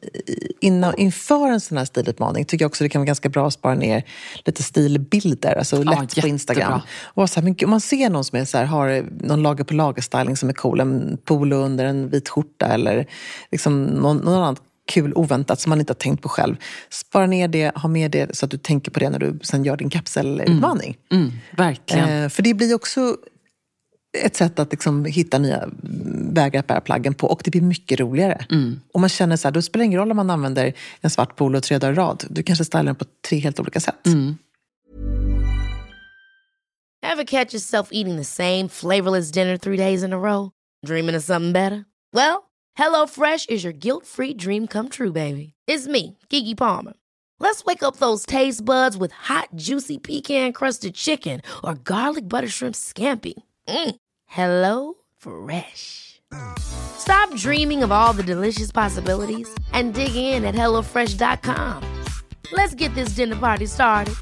innan, 0.60 0.94
inför 0.98 1.48
en 1.48 1.60
sån 1.60 1.75
här 1.78 1.84
stilutmaning 1.84 2.44
tycker 2.44 2.62
jag 2.64 2.70
också 2.70 2.84
det 2.84 2.88
kan 2.88 3.00
vara 3.00 3.06
ganska 3.06 3.28
bra 3.28 3.46
att 3.46 3.52
spara 3.52 3.74
ner 3.74 4.02
lite 4.44 4.62
stilbilder, 4.62 5.54
alltså 5.58 5.82
lätt 5.82 6.16
ja, 6.16 6.22
på 6.22 6.28
Instagram. 6.28 6.80
Och 7.04 7.30
så 7.30 7.40
här, 7.40 7.44
men 7.44 7.56
om 7.64 7.70
man 7.70 7.80
ser 7.80 8.10
någon 8.10 8.24
som 8.24 8.38
är 8.38 8.44
så 8.44 8.58
här, 8.58 8.64
har 8.64 9.06
någon 9.26 9.42
lager 9.42 9.64
på 9.64 9.74
lager-styling 9.74 10.36
som 10.36 10.48
är 10.48 10.52
cool, 10.52 10.80
en 10.80 11.18
polo 11.24 11.56
under 11.56 11.84
en 11.84 12.08
vit 12.08 12.28
skjorta 12.28 12.66
eller 12.66 13.06
liksom 13.50 13.84
någon, 13.84 14.16
någon 14.16 14.34
annan 14.34 14.56
kul 14.86 15.12
oväntat 15.14 15.60
som 15.60 15.70
man 15.70 15.80
inte 15.80 15.90
har 15.90 15.96
tänkt 15.96 16.22
på 16.22 16.28
själv. 16.28 16.56
Spara 16.90 17.26
ner 17.26 17.48
det, 17.48 17.76
ha 17.76 17.88
med 17.88 18.10
det 18.10 18.36
så 18.36 18.44
att 18.44 18.50
du 18.50 18.58
tänker 18.58 18.90
på 18.90 19.00
det 19.00 19.10
när 19.10 19.18
du 19.18 19.38
sen 19.42 19.64
gör 19.64 19.76
din 19.76 19.90
kapselutmaning. 19.90 20.98
Mm. 21.12 21.22
Mm, 21.22 21.34
verkligen. 21.56 22.08
Eh, 22.08 22.28
för 22.28 22.42
det 22.42 22.54
blir 22.54 22.74
också 22.74 23.16
ett 24.24 24.36
sätt 24.36 24.58
att 24.58 24.72
liksom 24.72 25.04
hitta 25.04 25.38
nya 25.38 25.68
vägar 26.32 26.60
att 26.60 26.66
bära 26.66 26.80
plaggen 26.80 27.14
på 27.14 27.26
och 27.26 27.40
det 27.44 27.50
blir 27.50 27.62
mycket 27.62 28.00
roligare. 28.00 28.46
Mm. 28.50 28.80
Och 28.92 29.00
man 29.00 29.08
känner 29.08 29.36
så 29.36 29.48
här, 29.48 29.52
då 29.52 29.62
spelar 29.62 29.82
det 29.82 29.86
ingen 29.86 30.00
roll 30.00 30.10
om 30.10 30.16
man 30.16 30.30
använder 30.30 30.72
en 31.00 31.10
svart 31.10 31.36
polo 31.36 31.60
tre 31.60 31.78
dagar 31.78 31.92
i 31.92 31.96
rad. 31.96 32.24
Du 32.30 32.42
kanske 32.42 32.64
stylar 32.64 32.84
den 32.84 32.94
på 32.94 33.04
tre 33.28 33.38
helt 33.38 33.60
olika 33.60 33.80
sätt. 33.80 34.06
Mm. 34.06 34.36
Have 37.02 37.24
catch 37.24 37.54
yourself 37.54 37.88
eating 37.92 38.16
the 38.16 38.24
same 38.24 38.68
flavorless 38.68 39.30
dinner 39.30 39.56
three 39.56 39.76
days 39.76 40.02
in 40.02 40.12
a 40.12 40.18
row? 40.18 40.50
Dreaming 40.86 41.16
of 41.16 41.22
something 41.22 41.52
better? 41.52 41.84
Well, 42.12 42.42
hello 42.74 43.06
fresh 43.06 43.46
is 43.48 43.64
your 43.64 43.72
guilt 43.72 44.06
free 44.06 44.34
dream 44.34 44.66
come 44.66 44.88
true 44.88 45.12
baby. 45.12 45.52
It's 45.68 45.86
me, 45.86 46.16
Gigi 46.30 46.54
Palmer. 46.54 46.94
Let's 47.38 47.64
wake 47.64 47.82
up 47.82 47.96
those 47.96 48.26
taste 48.26 48.64
buds 48.64 48.96
with 48.96 49.12
hot 49.12 49.48
juicy 49.54 49.98
pecan 49.98 50.52
crusted 50.52 50.94
chicken 50.94 51.42
or 51.62 51.74
garlic 51.74 52.28
butter 52.28 52.48
shrimp 52.48 52.74
scampi. 52.74 53.34
Mm. 53.68 53.96
Hello 54.36 54.94
Fresh. 55.16 56.20
Stop 56.98 57.34
dreaming 57.36 57.82
of 57.84 57.90
all 57.90 58.12
the 58.12 58.22
delicious 58.22 58.72
possibilities 58.72 59.48
and 59.72 59.94
dig 59.94 60.14
in 60.14 60.44
at 60.44 60.54
HelloFresh.com. 60.54 61.82
Let's 62.52 62.74
get 62.74 62.94
this 62.94 63.16
dinner 63.16 63.36
party 63.36 63.66
started. 63.66 64.14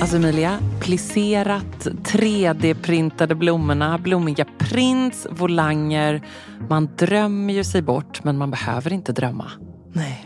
Alltså 0.00 0.16
Emilia, 0.16 0.58
plisserat, 0.80 1.86
3D-printade 1.86 3.34
blommorna, 3.34 3.98
blommiga 3.98 4.44
prints, 4.58 5.26
volanger. 5.30 6.22
Man 6.68 6.88
drömmer 6.96 7.52
ju 7.52 7.64
sig 7.64 7.82
bort, 7.82 8.24
men 8.24 8.38
man 8.38 8.50
behöver 8.50 8.92
inte 8.92 9.12
drömma. 9.12 9.50
Nej. 9.92 10.25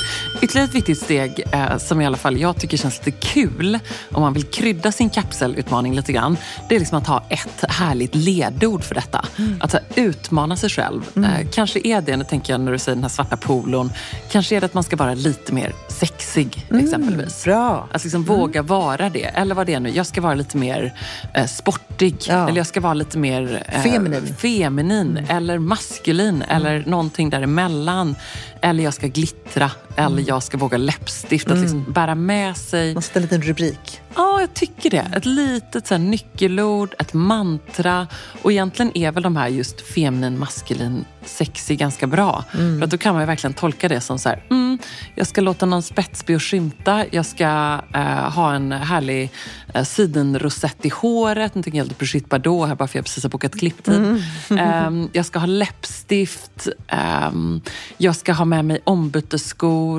Ytterligare 0.41 0.67
ett 0.67 0.75
viktigt 0.75 0.99
steg 1.01 1.43
eh, 1.51 1.77
som 1.77 2.01
i 2.01 2.05
alla 2.05 2.17
fall 2.17 2.37
jag 2.37 2.57
tycker 2.57 2.77
känns 2.77 3.05
lite 3.05 3.17
kul 3.27 3.79
om 4.11 4.21
man 4.21 4.33
vill 4.33 4.43
krydda 4.43 4.91
sin 4.91 5.09
kapselutmaning 5.09 5.95
lite 5.95 6.13
grann. 6.13 6.37
Det 6.69 6.75
är 6.75 6.79
liksom 6.79 6.97
att 6.97 7.07
ha 7.07 7.23
ett 7.29 7.65
härligt 7.69 8.15
ledord 8.15 8.83
för 8.83 8.95
detta. 8.95 9.25
Att 9.59 9.71
så 9.71 9.77
här, 9.77 10.03
utmana 10.03 10.55
sig 10.57 10.69
själv. 10.69 11.01
Eh, 11.15 11.47
kanske 11.53 11.79
är 11.83 12.01
det, 12.01 12.17
nu 12.17 12.23
tänker 12.23 12.53
jag 12.53 12.61
när 12.61 12.71
du 12.71 12.79
säger 12.79 12.95
den 12.95 13.03
här 13.03 13.09
svarta 13.09 13.37
polon, 13.37 13.91
kanske 14.31 14.55
är 14.55 14.59
det 14.59 14.65
att 14.65 14.73
man 14.73 14.83
ska 14.83 14.95
vara 14.95 15.13
lite 15.13 15.53
mer 15.53 15.73
sexig 15.87 16.67
exempelvis. 16.83 17.43
Bra. 17.43 17.87
Att 17.91 18.03
liksom 18.03 18.23
våga 18.23 18.61
vara 18.61 19.09
det. 19.09 19.23
Eller 19.23 19.55
vad 19.55 19.67
det 19.67 19.73
är 19.73 19.79
nu. 19.79 19.89
Jag 19.89 20.05
ska 20.05 20.21
vara 20.21 20.33
lite 20.33 20.57
mer 20.57 20.93
eh, 21.33 21.45
sportig. 21.45 22.15
Ja. 22.27 22.47
Eller 22.47 22.57
jag 22.57 22.67
ska 22.67 22.81
vara 22.81 22.93
lite 22.93 23.17
mer 23.17 23.63
eh, 23.67 23.81
Feminin. 23.81 24.35
feminin 24.37 25.25
eller 25.29 25.57
maskulin 25.59 26.41
eller 26.41 26.83
någonting 26.87 27.29
däremellan. 27.29 28.15
Eller 28.61 28.83
jag 28.83 28.93
ska 28.93 29.07
glittra. 29.07 29.71
Eller 30.05 30.23
jag 30.27 30.43
ska 30.43 30.57
våga 30.57 30.77
läppstift. 30.77 31.51
Att 31.51 31.57
liksom 31.57 31.85
bära 31.89 32.15
med 32.15 32.57
sig. 32.57 32.93
Man 32.93 33.03
sätter 33.03 33.19
en 33.19 33.21
liten 33.21 33.41
rubrik. 33.41 34.01
Ja, 34.15 34.39
jag 34.39 34.53
tycker 34.53 34.89
det. 34.89 35.11
Ett 35.15 35.25
litet 35.25 35.87
så 35.87 35.93
här, 35.93 35.99
nyckelord, 35.99 36.95
ett 36.99 37.13
mantra. 37.13 38.07
Och 38.41 38.51
egentligen 38.51 38.97
är 38.97 39.11
väl 39.11 39.23
de 39.23 39.35
här 39.35 39.47
just 39.47 39.81
feminin, 39.81 40.39
maskulin, 40.39 41.05
sexig 41.25 41.79
ganska 41.79 42.07
bra. 42.07 42.43
För 42.51 42.83
att 42.83 42.89
då 42.91 42.97
kan 42.97 43.15
man 43.15 43.27
verkligen 43.27 43.53
tolka 43.53 43.87
det 43.87 44.01
som 44.01 44.19
så 44.19 44.29
här, 44.29 44.43
mm, 44.49 44.77
jag 45.15 45.27
ska 45.27 45.41
låta 45.41 45.65
någon 45.65 45.83
spetsby 45.83 46.35
och 46.35 46.43
skymta. 46.43 47.05
Jag 47.11 47.25
ska 47.25 47.79
eh, 47.93 48.31
ha 48.31 48.53
en 48.53 48.71
härlig 48.71 49.31
eh, 49.73 49.83
sidenrosett 49.83 50.85
i 50.85 50.89
håret. 50.89 51.55
Nu 51.55 51.63
tänker 51.63 51.77
jag 51.77 51.87
lite 51.87 51.99
Brigitte 51.99 52.27
Bardot 52.27 52.67
här 52.67 52.75
bara 52.75 52.87
för 52.87 52.97
jag 52.97 53.05
precis 53.05 53.23
har 53.23 53.29
bokat 53.29 53.55
klipptid. 53.55 54.23
Ehm, 54.49 55.09
jag 55.13 55.25
ska 55.25 55.39
ha 55.39 55.45
läppstift. 55.45 56.67
Ehm, 56.87 57.61
jag 57.97 58.15
ska 58.15 58.33
ha 58.33 58.45
med 58.45 58.65
mig 58.65 58.79
ombytesskor, 58.83 59.90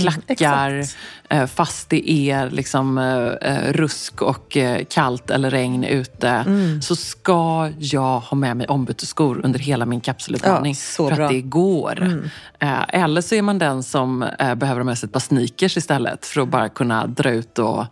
klackar. 0.00 0.70
exakt. 0.72 0.96
Eh, 1.30 1.46
fast 1.46 1.90
det 1.90 2.10
är 2.10 2.50
liksom 2.50 2.98
eh, 2.98 3.52
eh, 3.52 3.72
rusk 3.72 4.22
och 4.22 4.56
kallt 4.90 5.30
eller 5.30 5.50
regn 5.50 5.84
ute 5.84 6.28
Mm. 6.28 6.82
så 6.82 6.96
ska 6.96 7.70
jag 7.78 8.20
ha 8.20 8.36
med 8.36 8.56
mig 8.56 8.66
ombytesskor 8.66 9.40
under 9.44 9.58
hela 9.58 9.86
min 9.86 10.00
kapselutmaning. 10.00 10.72
Ja, 10.72 10.76
för 10.96 11.04
bra. 11.06 11.14
Mm. 11.14 11.26
att 11.26 11.32
det 11.32 11.40
går. 11.40 12.22
Eh, 12.58 12.82
eller 12.88 13.20
så 13.20 13.34
är 13.34 13.42
man 13.42 13.58
den 13.58 13.82
som 13.82 14.22
eh, 14.22 14.54
behöver 14.54 14.80
ha 14.80 14.84
med 14.84 14.98
sig 14.98 15.06
ett 15.06 15.12
par 15.12 15.20
sneakers 15.20 15.76
istället 15.76 16.26
för 16.26 16.40
att 16.40 16.48
bara 16.48 16.68
kunna 16.68 17.06
dra 17.06 17.30
ut 17.30 17.58
och 17.58 17.84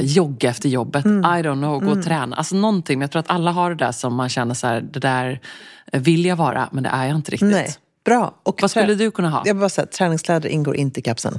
jogga 0.00 0.50
efter 0.50 0.68
jobbet. 0.68 1.04
Mm. 1.04 1.24
I 1.38 1.42
don't 1.42 1.58
know, 1.58 1.80
gå 1.80 1.90
och 1.90 2.04
träna. 2.04 2.36
Alltså 2.36 2.56
någonting. 2.56 2.98
Men 2.98 3.02
jag 3.04 3.10
tror 3.10 3.20
att 3.20 3.30
alla 3.30 3.50
har 3.50 3.70
det 3.70 3.76
där 3.84 3.92
som 3.92 4.14
man 4.14 4.28
känner 4.28 4.54
så 4.54 4.66
här, 4.66 4.80
det 4.80 5.00
där 5.00 5.40
vill 5.92 6.24
jag 6.24 6.36
vara 6.36 6.68
men 6.72 6.82
det 6.82 6.88
är 6.88 7.06
jag 7.06 7.16
inte 7.16 7.30
riktigt. 7.30 7.50
Nej. 7.50 7.74
Bra. 8.06 8.34
Och 8.42 8.58
Vad 8.62 8.70
skulle 8.70 8.94
du 8.94 9.10
kunna 9.10 9.30
ha? 9.30 9.42
Jag 9.46 9.56
bara 9.56 9.68
säga, 9.68 9.86
träningskläder 9.86 10.48
ingår 10.48 10.76
inte 10.76 11.00
i 11.00 11.02
kapseln. 11.02 11.38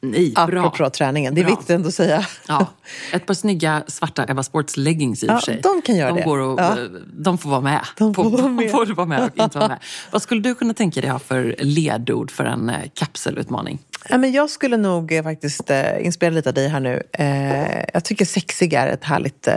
Nej, 0.00 0.32
bra. 0.46 0.66
Apropå 0.66 0.90
träningen. 0.90 1.34
Det 1.34 1.40
är 1.40 1.44
Bra. 1.44 1.50
viktigt 1.54 1.70
ändå 1.70 1.88
att 1.88 1.94
säga. 1.94 2.26
Ja, 2.48 2.66
ett 3.12 3.26
par 3.26 3.34
snygga 3.34 3.82
svarta 3.86 4.24
Eva 4.28 4.42
Sports 4.42 4.76
leggings 4.76 5.22
i 5.24 5.26
och 5.26 5.30
Ja, 5.30 5.34
för 5.34 5.42
sig. 5.44 5.60
de 5.62 5.82
kan 5.82 5.96
göra 5.96 6.08
de 6.10 6.16
det. 6.20 6.24
Går 6.24 6.38
och, 6.38 6.60
Ja. 6.60 6.76
De 7.18 7.38
får 7.38 7.50
vara 7.50 7.60
med. 7.60 7.80
De 7.96 8.14
får 8.14 8.24
vara 8.30 8.48
med. 8.48 8.64
De 8.66 8.70
får 8.72 8.86
vara 8.94 9.06
med 9.06 9.22
och 9.22 9.38
inte 9.44 9.58
vara 9.58 9.68
med. 9.68 9.78
Vad 10.10 10.22
skulle 10.22 10.40
du 10.40 10.54
kunna 10.54 10.74
tänka 10.74 11.00
dig 11.00 11.10
ha 11.10 11.18
för 11.18 11.56
ledord 11.58 12.30
för 12.30 12.44
en 12.44 12.70
eh, 12.70 12.76
kapselutmaning? 12.94 13.78
Ja, 14.08 14.18
men 14.18 14.32
jag 14.32 14.50
skulle 14.50 14.76
nog 14.76 15.12
eh, 15.12 15.22
faktiskt 15.22 15.70
eh, 15.70 16.06
inspirera 16.06 16.34
lite 16.34 16.48
av 16.48 16.54
dig 16.54 16.68
här 16.68 16.80
nu. 16.80 17.02
Eh, 17.12 17.84
jag 17.94 18.04
tycker 18.04 18.24
sexig 18.24 18.72
är 18.72 18.86
ett 18.86 19.04
härligt 19.04 19.48
eh, 19.48 19.54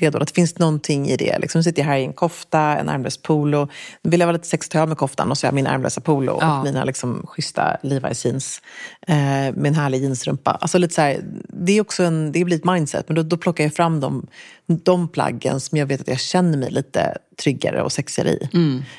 ledord. 0.00 0.22
Att 0.22 0.28
det 0.28 0.34
finns 0.34 0.58
någonting 0.58 1.08
i 1.08 1.16
det. 1.16 1.38
Liksom, 1.38 1.58
nu 1.58 1.62
sitter 1.62 1.82
jag 1.82 1.86
här 1.86 1.96
i 1.96 2.04
en 2.04 2.12
kofta, 2.12 2.60
en 2.60 2.88
ärmlös 2.88 3.16
polo. 3.16 3.68
Nu 4.02 4.10
vill 4.10 4.20
jag 4.20 4.26
vara 4.26 4.32
lite 4.32 4.48
sexig 4.48 4.88
med 4.88 4.96
koftan 4.96 5.30
och 5.30 5.38
så 5.38 5.46
har 5.46 5.48
jag 5.48 5.54
min 5.54 5.66
ärmlösa 5.66 6.00
polo 6.00 6.38
Ja. 6.40 6.58
och 6.58 6.64
mina 6.64 6.84
liksom, 6.84 7.26
schyssta 7.26 7.76
Levi's 7.82 8.26
jeans 8.26 8.62
eh, 9.06 9.14
med 9.54 9.66
en 9.66 9.74
härlig 9.74 10.02
jeansrumpa. 10.02 10.50
Alltså, 10.50 10.78
lite 10.78 10.94
så 10.94 11.00
här, 11.00 11.20
det, 11.48 11.72
är 11.72 11.80
också 11.80 12.02
en, 12.02 12.32
det 12.32 12.44
blir 12.44 12.56
ett 12.56 12.64
mindset, 12.64 13.08
men 13.08 13.14
då, 13.14 13.22
då 13.22 13.36
plockar 13.36 13.64
jag 13.64 13.74
fram 13.74 14.00
de, 14.00 14.26
de 14.66 15.08
plaggen 15.08 15.60
som 15.60 15.78
jag 15.78 15.86
vet 15.86 16.00
att 16.00 16.08
jag 16.08 16.20
känner 16.20 16.58
mig 16.58 16.70
lite 16.70 17.18
tryggare 17.42 17.82
och 17.82 17.92
sexigare 17.92 18.30
i. 18.30 18.48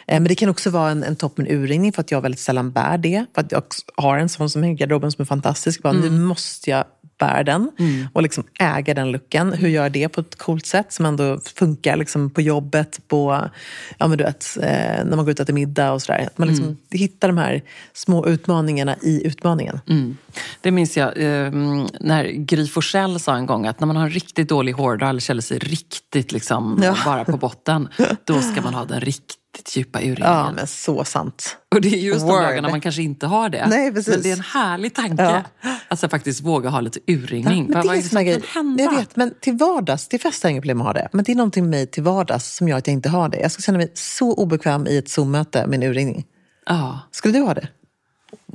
Eh, 0.08 0.20
men 0.20 0.24
det 0.24 0.36
kan 0.36 0.50
också 0.50 0.70
vara 0.70 0.91
en, 0.91 1.03
en 1.03 1.15
topp 1.15 1.38
med 1.38 1.51
urringning 1.51 1.93
för 1.93 2.01
att 2.01 2.12
jag 2.12 2.22
väldigt 2.22 2.39
sällan 2.39 2.72
bär 2.72 2.98
det. 2.98 3.25
För 3.36 3.41
att 3.41 3.51
jag 3.51 3.63
har 3.96 4.17
en 4.17 4.29
sån 4.29 4.50
som 4.50 4.63
är 4.63 4.67
i 4.72 4.74
garderoben 4.74 5.12
som 5.12 5.22
är 5.22 5.25
fantastisk. 5.25 5.82
Bara, 5.82 5.93
Nu 5.93 6.10
måste 6.10 6.70
jag 6.70 6.86
bära 7.24 7.44
den 7.44 7.72
och 8.13 8.22
liksom 8.24 8.44
äga 8.60 8.94
den 8.94 9.12
looken. 9.12 9.53
Hur 9.53 9.70
gör 9.70 9.84
jag 9.84 9.92
det 9.92 10.10
på 10.10 10.22
ett 10.22 10.36
coolt 10.38 10.65
sätt 10.65 10.94
som 10.94 11.06
ändå 11.06 11.39
funkar 11.56 11.98
liksom 11.98 12.30
på 12.30 12.42
jobbet, 12.42 13.00
på, 13.08 13.50
ja, 13.97 14.08
men 14.08 14.17
du 14.17 14.24
vet, 14.24 14.58
eh, 14.62 15.06
när 15.06 15.15
man 15.15 15.26
går 15.26 15.32
ut 15.32 15.39
och 15.39 15.43
äter 15.43 15.54
middag 15.54 15.91
och 15.93 16.02
sådär. 16.02 16.28
Att 16.28 16.38
man 16.38 16.47
liksom 16.47 16.78
hittar 16.91 17.28
de 17.28 17.38
här 17.38 17.62
små 17.93 18.28
utmaningarna 18.28 18.95
i 19.02 19.28
utmaningen. 19.28 19.80
Mm. 19.89 20.17
Det 20.62 20.71
minns 20.71 20.97
jag 20.97 21.08
eh, 21.17 21.52
när 22.00 22.24
Gry 22.45 22.67
Forssell 22.67 23.19
sa 23.19 23.36
en 23.36 23.45
gång 23.45 23.67
att 23.67 23.80
när 23.80 23.88
man 23.88 23.95
har 23.95 24.04
en 24.04 24.10
riktigt 24.10 24.50
dålig 24.50 24.74
hårdag 24.74 25.10
eller 25.10 25.19
känner 25.21 25.41
sig 25.41 25.60
riktigt 25.60 26.32
liksom 26.32 26.80
Ja. 26.84 26.95
bara 27.06 27.26
på 27.26 27.38
botten, 27.38 27.88
då 28.26 28.41
ska 28.41 28.62
man 28.62 28.74
ha 28.74 28.86
den 28.86 29.00
riktigt 29.02 29.38
djupa 29.76 30.00
urringningen. 30.00 30.22
Ja, 30.24 30.52
men 30.56 30.68
så 30.68 31.04
sant. 31.04 31.58
Och 31.76 31.82
det 31.82 31.88
är 31.88 31.98
just 31.98 32.20
de 32.20 32.26
Word. 32.32 32.42
dagarna 32.42 32.70
man 32.70 32.82
kanske 32.82 33.02
inte 33.02 33.28
har 33.28 33.50
det. 33.50 33.66
Nej, 33.70 33.92
precis. 33.94 34.13
Men 34.13 34.22
det 34.24 34.30
är 34.32 34.36
en 34.36 34.42
härlig 34.42 34.94
tanke. 34.96 35.24
Ja. 35.24 35.44
Att 35.88 36.00
så 36.00 36.10
faktiskt 36.10 36.42
våga 36.42 36.70
ha 36.70 36.82
lite 36.82 37.00
urringning. 37.08 37.66
Men 37.70 37.74
Vad- 37.88 37.96
det 37.96 38.00
är 38.00 38.02
som 38.02 38.26
kan 38.26 38.42
hända? 38.54 38.84
Jag 38.84 38.96
vet, 38.96 39.16
men 39.16 39.34
till 39.42 39.54
vardags, 39.54 40.08
till 40.08 40.20
fest 40.20 40.44
har 40.44 40.50
jag 40.50 40.52
inga 40.52 40.62
problem 40.62 40.82
att 40.82 40.88
ha 40.88 40.94
det. 40.94 41.10
Men 41.12 41.24
det 41.26 41.32
är 41.32 41.36
någonting 41.36 41.63
med 41.63 41.70
mig 41.72 41.88
till 41.88 42.04
vardags 42.04 42.56
som 42.56 42.68
gör 42.68 42.78
att 42.78 42.88
jag 42.88 42.94
inte 42.94 43.10
har 43.10 43.30
det. 43.30 43.38
Jag 43.39 43.52
skulle 43.52 43.63
känna 43.63 43.78
mig 43.78 43.92
så 43.94 44.34
obekväm 44.34 44.88
i 44.88 44.98
ett 44.98 45.10
Zoom-möte 45.10 45.68
med 45.68 45.84
en 45.84 45.89
urringning. 45.89 46.26
Ja. 46.66 47.00
Skulle 47.12 47.34
du 47.39 47.44
ha 47.46 47.54
det? 47.54 47.68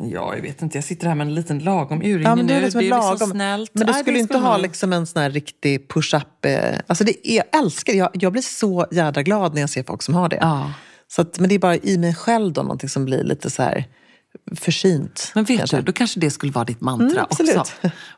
ja, 0.03 0.35
jag 0.35 0.43
vet 0.43 0.63
inte. 0.63 0.77
Jag 0.79 0.85
sitter 0.85 1.07
här 1.09 1.15
med 1.15 1.27
en 1.27 1.35
liten 1.35 1.59
lagom 1.59 1.99
urringning 2.03 2.23
Ja, 2.23 2.35
men 2.37 2.47
det 2.47 2.53
nu. 2.53 2.59
är 2.59 2.63
liksom 2.63 2.81
det 2.81 2.87
är 2.87 2.91
lagom. 2.91 3.11
liksom 3.13 3.31
snällt. 3.31 3.71
Men 3.75 3.87
du 3.87 3.93
skulle 3.93 4.19
inte 4.19 4.39
ha 4.39 4.57
liksom 4.57 4.93
en 4.93 5.07
sån 5.07 5.23
här 5.23 5.31
riktig 5.31 5.89
push-up. 5.89 6.45
Eh, 6.45 6.79
alltså 6.87 7.05
det 7.05 7.29
är, 7.29 7.37
jag 7.37 7.61
älskar 7.63 7.93
det. 7.93 7.99
Jag, 7.99 8.11
jag 8.13 8.33
blir 8.33 8.43
så 8.43 8.87
jädra 8.91 9.23
glad 9.23 9.55
när 9.55 9.61
jag 9.61 9.71
ser 9.71 9.83
folk 9.83 10.03
som 10.03 10.15
har 10.15 10.29
det. 10.29 10.39
Ja. 10.41 10.73
Så 11.09 11.23
att, 11.23 11.39
men 11.39 11.49
det 11.49 11.55
är 11.55 11.59
bara 11.59 11.77
i 11.77 11.99
mig 11.99 12.15
själv 12.15 12.53
då 12.53 12.63
någonting 12.63 12.89
som 12.89 13.05
blir 13.05 13.25
lite 13.25 13.51
så 13.51 13.63
här 13.63 13.85
försynt. 14.57 15.31
Men 15.35 15.45
vet 15.45 15.59
kanske. 15.59 15.77
du, 15.77 15.83
då 15.83 15.93
kanske 15.93 16.21
det 16.21 16.31
skulle 16.31 16.53
vara 16.53 16.65
ditt 16.65 16.81
mantra 16.81 17.27
Mm, 17.41 17.59
också. 17.59 17.65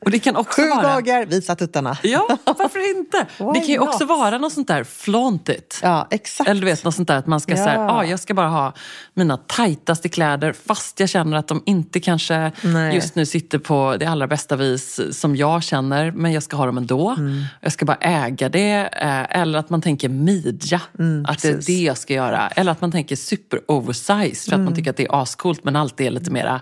Och 0.05 0.11
det 0.11 0.19
kan 0.19 0.37
också 0.37 0.63
Sju 0.63 0.69
vara... 0.69 0.83
dagar, 0.83 1.27
visa 1.27 1.57
tuttarna. 1.57 1.99
Ja, 2.03 2.29
varför 2.45 2.97
inte? 2.99 3.27
Det 3.55 3.61
kan 3.61 3.69
ju 3.69 3.79
också 3.79 4.05
vara 4.05 4.39
något 4.39 4.53
sånt 4.53 4.69
där 4.69 4.85
flaunt 4.85 5.49
it. 5.49 5.81
Ja, 5.83 6.07
exakt. 6.11 6.51
Eller 6.51 6.61
du 6.61 6.65
vet, 6.67 6.85
något 6.85 6.95
sånt 6.95 7.09
där 7.09 7.17
att 7.17 7.27
man 7.27 7.41
ska 7.41 7.53
Ja. 7.53 7.65
säga, 7.65 7.81
ah, 7.91 8.05
jag 8.05 8.21
ska 8.21 8.35
bara 8.35 8.49
ha 8.49 8.73
mina 9.15 9.37
tajtaste 9.37 10.09
kläder 10.09 10.53
fast 10.67 11.01
jag 11.01 11.09
känner 11.09 11.37
att 11.37 11.49
de 11.49 11.63
inte 11.67 12.01
kanske 12.01 12.53
Nej. 12.63 12.95
just 12.95 13.15
nu 13.15 13.27
sitter 13.27 13.59
på 13.59 13.97
det 14.01 14.07
allra 14.07 14.27
bästa 14.27 14.57
vis 14.57 15.01
som 15.19 15.37
jag 15.37 15.63
känner, 15.63 16.11
men 16.11 16.33
jag 16.33 16.43
ska 16.43 16.57
ha 16.57 16.67
dem 16.67 16.77
ändå. 16.79 17.11
Mm. 17.19 17.45
Jag 17.61 17.73
ska 17.73 17.85
bara 17.87 17.97
äga 18.01 18.49
det. 18.49 18.89
eh, 19.03 19.41
Eller 19.41 19.59
att 19.59 19.71
man 19.71 19.83
tänker 19.83 20.09
midja, 20.09 20.77
att 20.77 20.93
det 20.99 21.03
är 21.03 21.07
Mm, 21.07 21.25
precis. 21.25 21.67
det 21.67 21.73
jag 21.83 21.99
ska 21.99 22.15
göra. 22.15 22.49
Eller 22.49 22.73
att 22.73 22.81
man 22.81 22.93
tänker 22.93 23.17
super 23.17 23.61
oversized 23.69 24.37
för 24.37 24.51
att 24.51 24.55
Mm. 24.55 24.65
man 24.65 24.75
tycker 24.75 24.91
att 24.91 24.97
det 24.97 25.05
är 25.05 25.23
ascoolt 25.23 25.65
men 25.65 25.77
alltid 25.77 26.07
är 26.07 26.10
lite 26.11 26.31
mera 26.31 26.61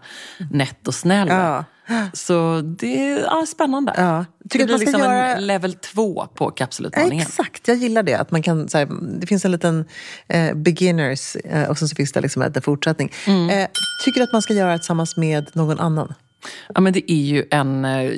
nätt 0.51 0.89
och 0.89 0.95
snäll. 0.95 1.29
Ja. 1.29 1.65
Så 2.13 2.61
det 2.61 3.11
är 3.11 3.19
ja, 3.19 3.47
spännande. 3.49 3.93
Ja. 3.97 4.25
Tycker 4.51 4.67
det 4.67 4.75
att 4.75 4.81
blir 4.81 4.87
liksom 4.87 5.03
göra- 5.03 5.37
en 5.37 5.47
level 5.47 5.75
två 5.75 6.27
på 6.35 6.51
kapselutmaningen. 6.51 7.27
Exakt, 7.27 7.69
jag 7.69 7.77
gillar 7.77 8.03
det. 8.03 8.15
Att 8.15 8.31
man 8.31 8.43
kan, 8.43 8.69
så 8.69 8.79
här, 8.79 8.89
det 9.21 9.27
finns 9.27 9.45
en 9.45 9.53
liten 9.53 9.85
eh, 10.29 10.55
beginners 10.55 11.37
eh, 11.37 11.69
och 11.71 11.79
sen 11.79 11.89
så 11.89 11.97
finns 11.97 12.13
det 12.13 12.21
liksom 12.21 12.43
en 12.43 12.63
fortsättning. 12.63 13.13
Mm. 13.27 13.51
Eh, 13.51 13.69
tycker 14.05 14.21
du 14.21 14.25
att 14.25 14.33
man 14.33 14.43
ska 14.43 14.55
göra 14.55 14.73
det 14.73 14.79
tillsammans 14.79 15.17
med 15.17 15.51
någon 15.53 15.81
annan? 15.81 16.15
Ja, 16.75 16.81
men 16.81 16.93
det 16.93 17.13
är 17.13 17.25
ju 17.25 17.45
en 17.51 17.85
eh, 17.85 18.11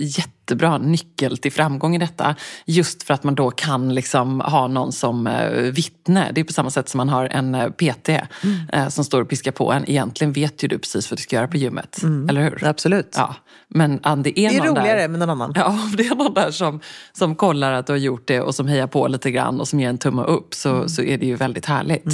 jättebra 0.51 0.79
nyckel 0.79 1.37
till 1.39 1.53
framgång 1.53 1.95
i 1.97 1.99
detta. 1.99 2.35
Just 2.67 3.03
för 3.03 3.15
att 3.15 3.25
man 3.25 3.35
då 3.35 3.51
kan 3.51 3.95
liksom 3.95 4.41
ha 4.41 4.69
någon 4.69 4.93
som 4.93 5.27
eh, 5.27 5.51
vittne. 5.51 6.31
Det 6.35 6.41
är 6.41 6.45
på 6.45 6.53
samma 6.53 6.71
sätt 6.71 6.89
som 6.89 6.99
man 6.99 7.09
har 7.09 7.25
en 7.27 7.55
eh, 7.55 7.69
PT 7.69 8.09
eh, 8.09 8.89
som 8.89 9.05
står 9.05 9.21
och 9.23 9.29
piskar 9.29 9.53
på 9.53 9.73
en. 9.73 9.91
Egentligen 9.91 10.33
vet 10.33 10.65
ju 10.65 10.69
du 10.69 10.79
precis 10.79 11.11
vad 11.11 11.19
du 11.19 11.23
ska 11.23 11.37
göra 11.37 11.49
på 11.49 11.57
gymmet. 11.57 12.03
Eller 12.29 12.43
hur? 12.43 12.65
Absolut. 12.65 13.15
Ja. 13.17 13.35
Men 13.73 13.97
det 14.03 14.11
är, 14.41 14.51
Det 14.51 14.57
är 14.57 14.67
roligare 14.67 15.01
där, 15.01 15.09
med 15.09 15.19
någon 15.19 15.31
annan. 15.31 15.53
Ja, 15.57 15.67
om 15.67 15.95
det 15.97 16.07
är 16.07 16.15
någon 16.15 16.35
där 16.35 16.51
som, 16.51 16.81
som 17.13 17.35
kollar 17.35 17.73
att 17.73 17.87
du 17.87 17.93
har 17.93 17.99
gjort 17.99 18.29
det 18.29 18.41
och 18.41 18.55
som 18.55 18.69
hejar 18.69 18.87
på 18.87 19.09
lite 19.09 19.31
grann 19.31 19.61
och 19.61 19.69
som 19.69 19.81
ger 19.81 19.89
en 19.89 19.99
tumme 19.99 20.23
upp 20.23 20.55
så, 20.55 20.71
Mm. 20.71 20.89
så 20.89 21.03
är 21.03 21.19
det 21.19 21.27
ju 21.27 21.37
väldigt 21.37 21.67
härligt. 21.67 22.07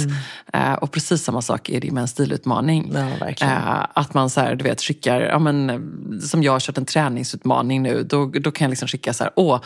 Eh, 0.53 0.73
och 0.73 0.91
precis 0.91 1.23
samma 1.23 1.41
sak 1.41 1.69
är 1.69 1.81
det 1.81 1.91
med 1.91 2.01
en 2.01 2.07
stilutmaning. 2.07 2.91
Ja, 3.39 3.87
att 3.93 4.13
man 4.13 4.29
så 4.29 4.41
här, 4.41 4.55
du 4.55 4.63
vet, 4.63 4.81
skickar, 4.81 5.21
ja, 5.21 5.39
men, 5.39 6.21
som 6.21 6.43
jag 6.43 6.51
har 6.51 6.59
kört 6.59 6.77
en 6.77 6.85
träningsutmaning 6.85 7.83
nu, 7.83 8.03
då 8.09 8.25
då 8.27 8.51
kan 8.51 8.65
jag 8.65 8.69
liksom 8.69 8.87
skicka 8.87 9.13
så 9.13 9.23
här, 9.23 9.33
åh, 9.35 9.61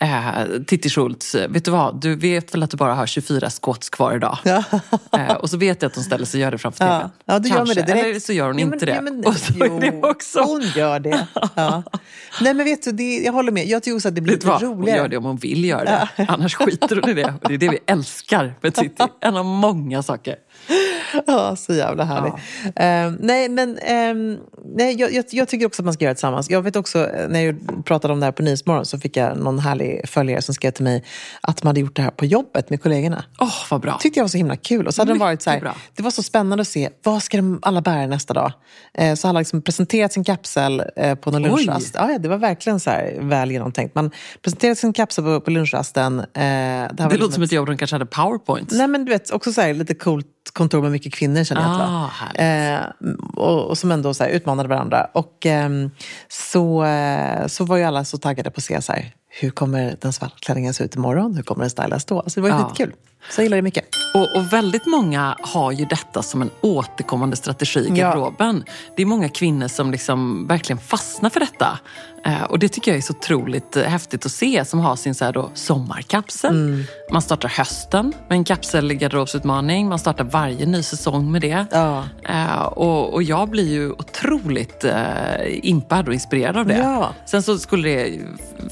eh, 0.00 0.46
Titti 0.66 0.88
Schultz, 0.90 1.34
vet 1.34 1.64
du 1.64 1.70
vad, 1.70 2.00
du 2.00 2.16
vet 2.16 2.54
väl 2.54 2.62
att 2.62 2.70
du 2.70 2.76
bara 2.76 2.94
har 2.94 3.06
24 3.06 3.50
squats 3.62 3.90
kvar 3.90 4.16
idag? 4.16 4.38
Ja. 4.44 4.64
Eh, 5.12 5.32
och 5.34 5.50
så 5.50 5.56
vet 5.56 5.82
jag 5.82 5.88
att 5.88 5.94
hon 5.94 6.04
ställer 6.04 6.24
sig 6.26 6.38
och 6.38 6.42
gör 6.42 6.50
det 6.50 6.58
framför 6.58 6.78
tvn. 6.78 7.10
Ja, 7.24 7.38
du 7.38 7.48
gör 7.48 7.56
med 7.56 7.66
Kanske. 7.66 7.80
det 7.82 7.86
direkt. 7.86 8.06
Eller 8.06 8.20
så 8.20 8.32
gör 8.32 8.46
hon 8.46 8.58
Ja, 8.58 8.64
men- 8.66 8.74
inte 8.74 8.86
det. 8.86 9.00
men- 9.02 9.26
och 9.26 9.36
så 9.36 9.52
är 9.64 9.80
det 9.80 9.90
jo, 9.94 10.06
också... 10.10 10.40
Hon 10.40 10.62
gör 10.76 11.00
det. 11.00 11.26
Ja. 11.54 11.82
Nej 12.40 12.54
men 12.54 12.64
vet 12.64 12.82
du, 12.82 12.92
det, 12.92 13.18
jag 13.18 13.32
håller 13.32 13.52
med. 13.52 13.66
Jag 13.66 13.82
tycker 13.82 13.96
också 13.96 14.08
att 14.08 14.14
det 14.14 14.20
blir 14.20 14.34
lite 14.34 14.46
vad? 14.46 14.62
Hon 14.62 14.78
roligare. 14.78 14.98
gör 14.98 15.08
det 15.08 15.16
om 15.16 15.24
hon 15.24 15.36
vill 15.36 15.64
göra 15.64 15.84
det. 16.16 16.26
Annars 16.28 16.54
skiter 16.54 16.96
hon 17.02 17.10
i 17.10 17.14
det. 17.14 17.34
Och 17.42 17.48
det 17.48 17.54
är 17.54 17.58
det 17.58 17.68
vi 17.68 17.78
älskar 17.86 18.54
med 18.60 18.74
Titti. 18.74 19.04
En 19.20 19.36
av 19.36 19.44
många 19.44 20.02
saker. 20.02 20.36
Ja, 21.26 21.56
så 21.56 21.74
jävla 21.74 22.04
härligt. 22.04 22.34
Ehm, 22.76 23.16
nej, 23.20 23.48
men 23.48 23.78
ehm, 23.78 24.36
nej, 24.76 24.94
jag, 25.00 25.12
jag, 25.12 25.24
jag 25.30 25.48
tycker 25.48 25.66
också 25.66 25.82
att 25.82 25.84
man 25.84 25.94
ska 25.94 26.04
göra 26.04 26.10
det 26.12 26.14
tillsammans. 26.14 26.50
Jag 26.50 26.62
vet 26.62 26.76
också, 26.76 26.98
eh, 27.10 27.28
när 27.28 27.40
jag 27.40 27.84
pratade 27.84 28.12
om 28.14 28.20
det 28.20 28.26
här 28.26 28.32
på 28.32 28.42
Nyhetsmorgon 28.42 28.86
så 28.86 28.98
fick 28.98 29.16
jag 29.16 29.36
någon 29.38 29.58
härlig 29.58 30.08
följare 30.08 30.42
som 30.42 30.54
skrev 30.54 30.70
till 30.70 30.84
mig 30.84 31.04
att 31.40 31.62
man 31.62 31.68
hade 31.68 31.80
gjort 31.80 31.96
det 31.96 32.02
här 32.02 32.10
på 32.10 32.24
jobbet 32.24 32.70
med 32.70 32.82
kollegorna. 32.82 33.24
Åh, 33.38 33.52
vad 33.70 33.80
bra. 33.80 33.98
tyckte 34.00 34.18
jag 34.20 34.24
var 34.24 34.28
så 34.28 34.36
himla 34.36 34.56
kul. 34.56 34.86
Och 34.86 34.94
så 34.94 35.00
hade 35.00 35.12
de 35.12 35.18
varit 35.18 35.42
så 35.42 35.50
här, 35.50 35.56
Mycket 35.60 35.72
det 35.96 36.02
var 36.02 36.10
så 36.10 36.22
spännande 36.22 36.62
att 36.62 36.68
se, 36.68 36.90
vad 37.02 37.22
ska 37.22 37.36
de 37.36 37.58
alla 37.62 37.80
bära 37.80 38.06
nästa 38.06 38.34
dag? 38.34 38.52
Eh, 38.94 39.14
så 39.14 39.28
alla 39.28 39.38
liksom 39.38 39.62
presenterat 39.62 40.12
sin 40.12 40.24
kapsel 40.24 40.82
eh, 40.96 41.14
på 41.14 41.30
någon 41.30 41.42
lunchrast. 41.42 41.94
Ja, 41.94 42.10
ja, 42.12 42.18
det 42.18 42.28
var 42.28 42.36
verkligen 42.38 42.80
så 42.80 42.90
här 42.90 43.16
väl 43.20 43.50
genomtänkt. 43.50 43.94
Man 43.94 44.10
presenterade 44.42 44.76
sin 44.76 44.92
kapsel 44.92 45.24
på, 45.24 45.40
på 45.40 45.50
lunchrasten. 45.50 46.18
Eh, 46.20 46.24
det 46.34 46.88
Det 46.96 47.02
liksom 47.04 47.20
låter 47.20 47.34
som 47.34 47.42
ett- 47.42 47.52
jobb 47.52 47.66
de 47.66 47.76
kanske 47.76 47.94
hade 47.94 48.06
powerpoints. 48.06 48.74
Nej 48.74 48.88
men 48.88 49.04
du 49.04 49.12
vet, 49.12 49.30
också 49.30 49.52
så 49.52 49.60
här, 49.60 49.74
lite 49.74 49.94
coolt 49.94 50.26
kontor 50.50 50.82
med 50.82 50.90
mycket 50.92 51.14
kvinnor 51.14 51.44
känner 51.44 51.62
jag. 51.62 51.70
Ah, 51.80 52.10
att 52.30 52.38
eh, 52.38 53.08
och, 53.34 53.64
och 53.64 53.78
som 53.78 53.90
ändå 53.92 54.14
så 54.14 54.24
utmanade 54.26 54.68
varandra. 54.68 55.06
Och 55.12 55.46
ehm, 55.46 55.90
så, 56.28 56.84
eh, 56.84 57.46
så 57.46 57.64
var 57.64 57.76
ju 57.76 57.82
alla 57.84 58.04
så 58.04 58.18
taggade 58.18 58.50
på 58.50 58.58
att 58.58 58.64
se 58.64 58.82
så 58.82 58.92
här, 58.92 59.14
hur 59.28 59.50
kommer 59.50 59.96
den 60.00 60.12
svarta 60.12 60.34
klänningen 60.40 60.74
se 60.74 60.84
ut 60.84 60.94
imorgon? 60.94 61.34
Hur 61.36 61.42
kommer 61.42 61.60
den 61.60 61.70
stylas 61.70 62.04
då? 62.04 62.22
Så 62.26 62.40
det 62.40 62.48
var 62.48 62.48
ju 62.48 62.54
Ja. 62.62 62.68
skitkul. 62.68 62.92
Så 63.30 63.40
jag 63.40 63.44
gillar 63.44 63.56
det 63.56 63.62
mycket. 63.62 63.84
Och, 64.14 64.36
och 64.36 64.52
väldigt 64.52 64.86
många 64.86 65.36
har 65.40 65.72
ju 65.72 65.84
detta 65.84 66.22
som 66.22 66.42
en 66.42 66.50
återkommande 66.60 67.36
strategi 67.36 67.80
i 67.80 67.88
Ja. 67.88 67.94
garderoben. 67.94 68.64
Det 68.96 69.02
är 69.02 69.06
många 69.06 69.28
kvinnor 69.28 69.68
som 69.68 69.90
liksom 69.90 70.46
verkligen 70.46 70.78
fastnar 70.78 71.30
för 71.30 71.40
detta. 71.40 71.78
Eh, 72.24 72.42
och 72.42 72.58
det 72.58 72.68
tycker 72.68 72.90
jag 72.90 72.98
är 72.98 73.02
så 73.02 73.12
otroligt 73.12 73.76
eh, 73.76 73.82
häftigt 73.84 74.26
att 74.26 74.32
se, 74.32 74.64
som 74.64 74.80
har 74.80 74.96
sin 74.96 75.14
så 75.14 75.24
här 75.24 75.32
då, 75.32 75.50
sommarkapsel. 75.54 76.50
Mm. 76.50 76.84
Man 77.12 77.22
startar 77.22 77.48
hösten 77.48 78.12
med 78.28 78.36
en 78.36 78.44
kapselgarderobsutmaning. 78.44 79.88
Man 79.88 79.98
startar 79.98 80.24
varje 80.24 80.66
ny 80.66 80.82
säsong 80.82 81.32
med 81.32 81.40
det. 81.42 81.66
Ja. 81.70 82.04
Eh, 82.28 82.62
och, 82.62 83.14
och 83.14 83.22
jag 83.22 83.48
blir 83.50 83.68
ju 83.72 83.90
otroligt 83.90 84.84
eh, 84.84 85.66
impad 85.68 86.08
och 86.08 86.14
inspirerad 86.14 86.56
av 86.56 86.66
det. 86.66 86.76
Ja. 86.78 87.12
Sen 87.26 87.42
så 87.42 87.58
skulle 87.58 87.88
det, 87.88 88.20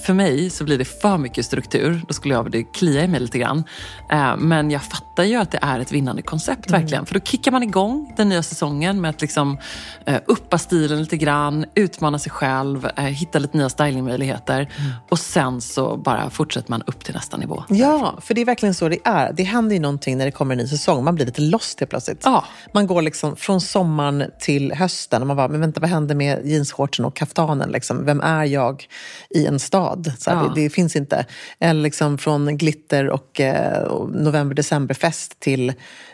för 0.03 0.15
mig 0.15 0.51
så 0.51 0.65
blir 0.65 0.79
det 0.79 0.85
för 0.85 1.19
mycket 1.19 1.47
struktur. 1.47 2.01
Då 2.09 2.15
skulle 2.15 2.35
jag 2.35 2.51
det 2.51 2.63
klia 2.63 3.05
i 3.05 3.09
mig 3.09 3.21
lite 3.21 3.39
grann. 3.39 3.65
Eh, 4.11 4.34
men 4.37 4.71
jag 4.71 4.83
fattar 4.83 5.25
ju 5.25 5.37
att 5.37 5.51
det 5.51 5.59
är 5.63 5.81
ett 5.81 5.93
vinnande 5.93 6.23
koncept 6.23 6.69
Mm. 6.71 6.81
verkligen. 6.81 7.07
För 7.07 7.15
då 7.15 7.21
kickar 7.21 7.53
man 7.53 7.63
igång 7.63 8.15
den 8.17 8.29
nya 8.29 8.43
säsongen 8.43 9.01
med 9.01 9.09
att 9.11 9.21
liksom 9.21 9.59
eh, 10.07 10.21
uppa 10.27 10.59
stilen 10.59 10.99
lite 11.01 11.17
grann, 11.17 11.65
utmana 11.75 12.19
sig 12.19 12.33
själv, 12.33 12.89
eh, 12.97 13.05
hitta 13.05 13.39
lite 13.39 13.57
nya 13.57 13.69
stylingmöjligheter. 13.69 14.57
Mm. 14.79 14.93
Och 15.11 15.19
sen 15.19 15.61
så 15.61 15.97
bara 15.97 16.31
fortsätter 16.31 16.71
man 16.71 16.83
upp 16.87 17.05
till 17.05 17.15
nästa 17.15 17.37
nivå. 17.37 17.65
Ja, 17.69 18.19
för 18.23 18.35
det 18.35 18.41
är 18.41 18.45
verkligen 18.45 18.75
så 18.75 18.89
det 18.89 18.99
är. 19.05 19.33
Det 19.33 19.43
händer 19.43 19.77
ju 19.77 19.83
någonting 19.83 20.19
när 20.19 20.25
det 20.25 20.31
kommer 20.31 20.55
en 20.55 20.59
ny 20.59 20.67
säsong. 20.69 21.05
Man 21.05 21.15
blir 21.15 21.27
lite 21.27 21.41
lost 21.41 21.81
helt 21.81 21.91
plötsligt. 21.91 22.21
Ja. 22.25 22.45
Man 22.75 22.87
går 22.87 23.03
liksom 23.03 23.37
från 23.37 23.61
sommaren 23.61 24.25
till 24.41 24.73
hösten 24.73 25.21
och 25.23 25.27
man 25.27 25.37
bara, 25.37 25.49
men 25.49 25.61
vänta, 25.61 25.81
vad 25.81 25.91
händer 25.91 26.15
med 26.15 26.47
jeansshortsen 26.47 27.05
och 27.05 27.17
kaftanen? 27.17 27.71
Liksom? 27.71 28.05
Vem 28.05 28.21
är 28.21 28.45
jag 28.45 28.85
i 29.31 29.47
en 29.47 29.59
stad? 29.59 30.13
Så 30.19 30.31
här, 30.31 30.37
Ja. 30.37 30.53
det, 30.55 30.61
det 30.63 30.71
finns 30.71 30.97
inte. 30.97 31.27
Eller 31.61 31.83
liksom 31.83 32.19
från 32.19 32.57
glitter 32.59 33.09
och, 33.11 33.41
eh, 33.41 33.83
och 33.83 34.09
november-decemberfest 34.25 35.41
till 35.41 35.69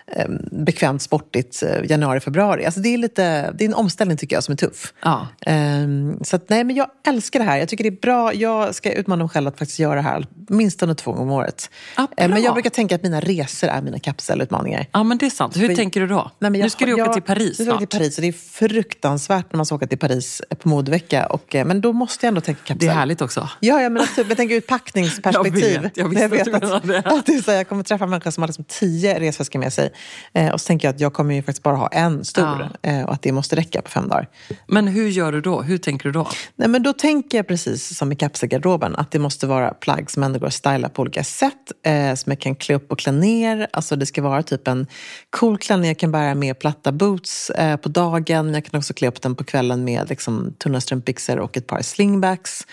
eh, 0.07 0.29
bekvämt 0.53 1.03
sportigt 1.03 1.63
eh, 1.63 1.85
januari-februari. 1.91 2.65
Alltså 2.67 2.81
det, 2.81 2.95
är 2.95 2.99
lite, 2.99 3.51
det 3.53 3.65
är 3.65 3.69
en 3.69 3.75
omställning 3.75 4.17
tycker 4.17 4.37
jag 4.37 4.45
som 4.45 4.53
är 4.53 4.57
tuff. 4.57 4.93
Ja. 5.03 5.29
Ehm, 5.47 6.19
så 6.25 6.37
att, 6.37 6.49
nej, 6.49 6.65
men 6.65 6.77
jag 6.77 6.87
älskar 7.07 7.39
det 7.41 7.45
här. 7.47 7.59
Jag 7.59 7.69
tycker 7.69 7.85
det 7.85 7.91
är 7.91 8.01
bra. 8.01 8.35
Jag 8.35 8.75
ska 8.75 8.93
utmana 8.93 9.25
mig 9.25 9.29
själv 9.31 9.49
att 9.49 9.59
faktiskt 9.59 9.79
göra 9.79 9.95
det 9.95 10.01
här 10.01 10.27
minst 10.49 10.83
under 10.83 10.95
två 10.95 11.13
gånger 11.13 11.23
om 11.23 11.31
året. 11.31 11.71
Ja. 11.97 12.09
Ehm, 12.17 12.31
men 12.31 12.43
jag 12.43 12.53
brukar 12.55 12.71
tänka 12.71 12.95
att 12.95 13.03
mina 13.03 13.21
resor 13.21 13.69
är 13.69 13.83
mina 13.83 13.99
kapselutmaningar. 13.99 14.87
Ja, 14.93 15.03
men 15.03 15.19
det 15.19 15.27
är 15.27 15.31
sant. 15.31 15.57
Hur 15.57 15.69
För- 15.69 15.75
tänker 15.75 16.01
du 16.01 16.07
då? 16.07 16.31
Nej, 16.39 16.51
men 16.51 16.61
jag- 16.61 16.67
nu 16.67 16.71
ska 16.71 16.87
du 16.87 16.93
åka 16.93 17.03
jag- 17.05 17.13
till 17.13 17.23
Paris 17.23 17.59
Nu 17.59 17.65
ska 17.65 17.65
jag 17.65 17.79
snart. 17.79 17.91
till 17.91 17.99
Paris 17.99 18.19
och 18.19 18.23
det 18.23 18.29
är 18.29 18.33
fruktansvärt 18.33 19.53
när 19.53 19.57
man 19.57 19.67
ska 19.67 19.75
åka 19.75 19.87
till 19.87 19.99
Paris 19.99 20.43
på 20.59 20.69
modevecka. 20.69 21.27
Och, 21.27 21.55
eh, 21.55 21.65
men 21.67 21.81
då 21.81 21.93
måste 21.93 22.27
jag 22.27 22.29
ändå 22.29 22.41
tänka 22.41 22.61
kapsel. 22.65 22.79
Det 22.79 22.93
är 22.93 22.97
härligt 22.97 23.21
också. 23.23 23.49
Ja, 23.61 23.83
jag, 23.83 23.93
menar, 23.93 24.07
typ, 24.17 24.29
jag 24.29 24.37
tänker 24.37 24.55
ur 24.55 24.59
ett 24.59 24.67
packningsperspektiv. 25.15 25.91
Jag 25.95 26.09
vet, 26.09 26.21
jag 26.31 26.39
att 26.41 26.45
du 26.45 26.51
menade 26.53 26.77
att, 26.77 26.87
det. 26.87 26.99
att 26.99 27.27
det 27.27 27.33
är 27.35 27.43
så 27.43 27.51
jag 27.51 27.69
kommer 27.69 27.83
träffa 27.83 28.00
människor 28.07 28.31
som 28.31 28.43
har 28.43 28.49
liksom 28.49 28.65
tio 28.69 29.21
resväskor 29.21 29.59
med 29.59 29.73
sig. 29.73 29.93
Eh, 30.33 30.53
och 30.53 30.61
så 30.61 30.67
tänker 30.67 30.89
jag 30.89 30.95
att 30.95 31.01
jag 31.01 31.13
kommer 31.13 31.35
ju 31.35 31.43
faktiskt 31.43 31.63
bara 31.63 31.77
ha 31.77 31.89
en 31.89 32.25
stor. 32.25 32.69
Eh, 32.83 33.03
och 33.03 33.13
att 33.13 33.23
det 33.23 33.33
måste 33.33 33.57
räcka 33.57 33.83
på 33.83 33.91
fem 33.91 34.09
dagar. 34.09 34.29
Men 34.67 34.89
hur 34.89 35.09
gör 35.09 35.33
du 35.33 35.41
då? 35.41 35.63
Hur 35.63 35.79
tänker 35.79 36.05
du 36.05 36.13
då? 36.13 36.29
Nej, 36.57 36.69
men 36.69 36.83
då 36.83 36.93
tänker 36.93 37.39
jag 37.39 37.49
precis 37.49 37.97
som 37.99 38.13
i 38.13 38.17
kapselgarderoben, 38.17 38.97
att 38.97 39.11
det 39.11 39.19
måste 39.19 39.47
vara 39.47 39.71
plagg 39.71 40.11
som 40.11 40.23
ändå 40.23 40.39
går 40.39 40.47
att 40.47 40.55
styla 40.55 40.89
på 40.89 41.03
olika 41.03 41.25
sätt, 41.25 41.73
eh, 41.83 42.15
som 42.15 42.31
jag 42.31 42.41
kan 42.41 42.55
klä 42.55 42.75
upp 42.75 42.93
och 42.93 42.99
klä 42.99 43.13
ner. 43.13 43.67
Alltså 43.73 43.97
det 43.97 44.07
ska 44.07 44.23
vara 44.23 44.43
typ 44.43 44.69
en 44.69 44.87
cool 45.31 45.59
klänning 45.59 45.89
jag 45.89 45.99
kan 45.99 46.13
bära 46.13 46.35
med 46.35 46.59
platta 46.59 46.93
boots 46.93 47.51
eh, 47.51 47.77
på 47.77 47.89
dagen, 47.89 48.45
men 48.45 48.55
jag 48.55 48.65
kan 48.65 48.79
också 48.79 48.95
klä 48.95 49.09
upp 49.09 49.23
den 49.23 49.35
på 49.35 49.45
kvällen 49.45 49.85
med 49.85 50.09
liksom, 50.09 50.55
tunna 50.59 50.81
strumpbyxor 50.81 51.39
och 51.39 51.57
ett 51.57 51.67
par 51.67 51.83
slingbacks. 51.83 52.67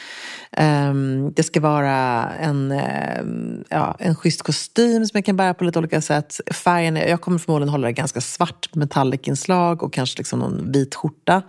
Ehm, 0.51 1.33
det 1.35 1.43
ska 1.43 1.59
vara 1.61 2.29
en, 2.33 2.71
eh, 2.71 3.23
ja, 3.69 3.95
en 3.99 4.15
schysst 4.15 4.41
kostym 4.41 5.07
jag 5.17 5.25
kan 5.25 5.37
bära 5.37 5.53
på 5.53 5.63
lite 5.63 5.79
olika 5.79 6.01
sätt. 6.01 6.39
Färgen, 6.51 6.95
jag 6.95 7.21
kommer 7.21 7.37
förmodligen 7.37 7.69
hålla 7.69 7.87
det 7.87 7.93
ganska 7.93 8.21
svart 8.21 8.75
metallic-inslag 8.75 9.83
och 9.83 9.93
kanske 9.93 10.17
liksom 10.17 10.39
någon 10.39 10.71
vit 10.71 10.95
skjorta. 10.95 11.41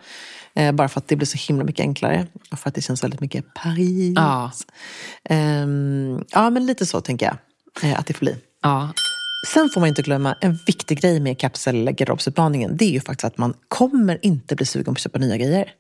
Eh, 0.55 0.73
bara 0.73 0.89
för 0.89 1.01
att 1.01 1.09
det 1.09 1.17
blir 1.17 1.27
så 1.27 1.39
himla 1.49 1.65
mycket 1.65 1.83
enklare. 1.83 2.27
Och 2.51 2.59
för 2.59 2.69
att 2.69 2.75
det 2.75 2.83
känns 2.83 3.05
väldigt 3.05 3.21
mycket 3.21 3.55
Paris. 3.55 4.13
Ja. 4.17 4.51
Ehm, 5.25 6.25
ja, 6.29 6.51
men 6.51 6.67
lite 6.67 6.87
så 6.87 7.01
tänker 7.01 7.27
jag 7.27 7.37
eh, 7.91 7.99
att 7.99 8.07
det 8.07 8.15
får 8.15 8.21
bli. 8.21 8.37
Ja. 8.63 8.93
Sen 9.47 9.69
får 9.75 9.81
man 9.81 9.89
inte 9.89 10.03
glömma 10.03 10.37
en 10.41 10.59
viktig 10.67 11.01
grej 11.01 11.21
med 11.21 11.39
kapselgarderobsutmaningen. 11.39 12.77
Det 12.77 12.85
är 12.85 12.91
ju 12.91 13.01
faktiskt 13.01 13.25
att 13.25 13.39
man 13.39 13.55
kommer 13.69 14.19
inte 14.23 14.57
bli 14.57 14.67
sugen 14.67 14.85
på 14.85 14.93
att 14.93 14.99
köpa 14.99 15.19
nya 15.19 15.37
grejer. 15.37 15.73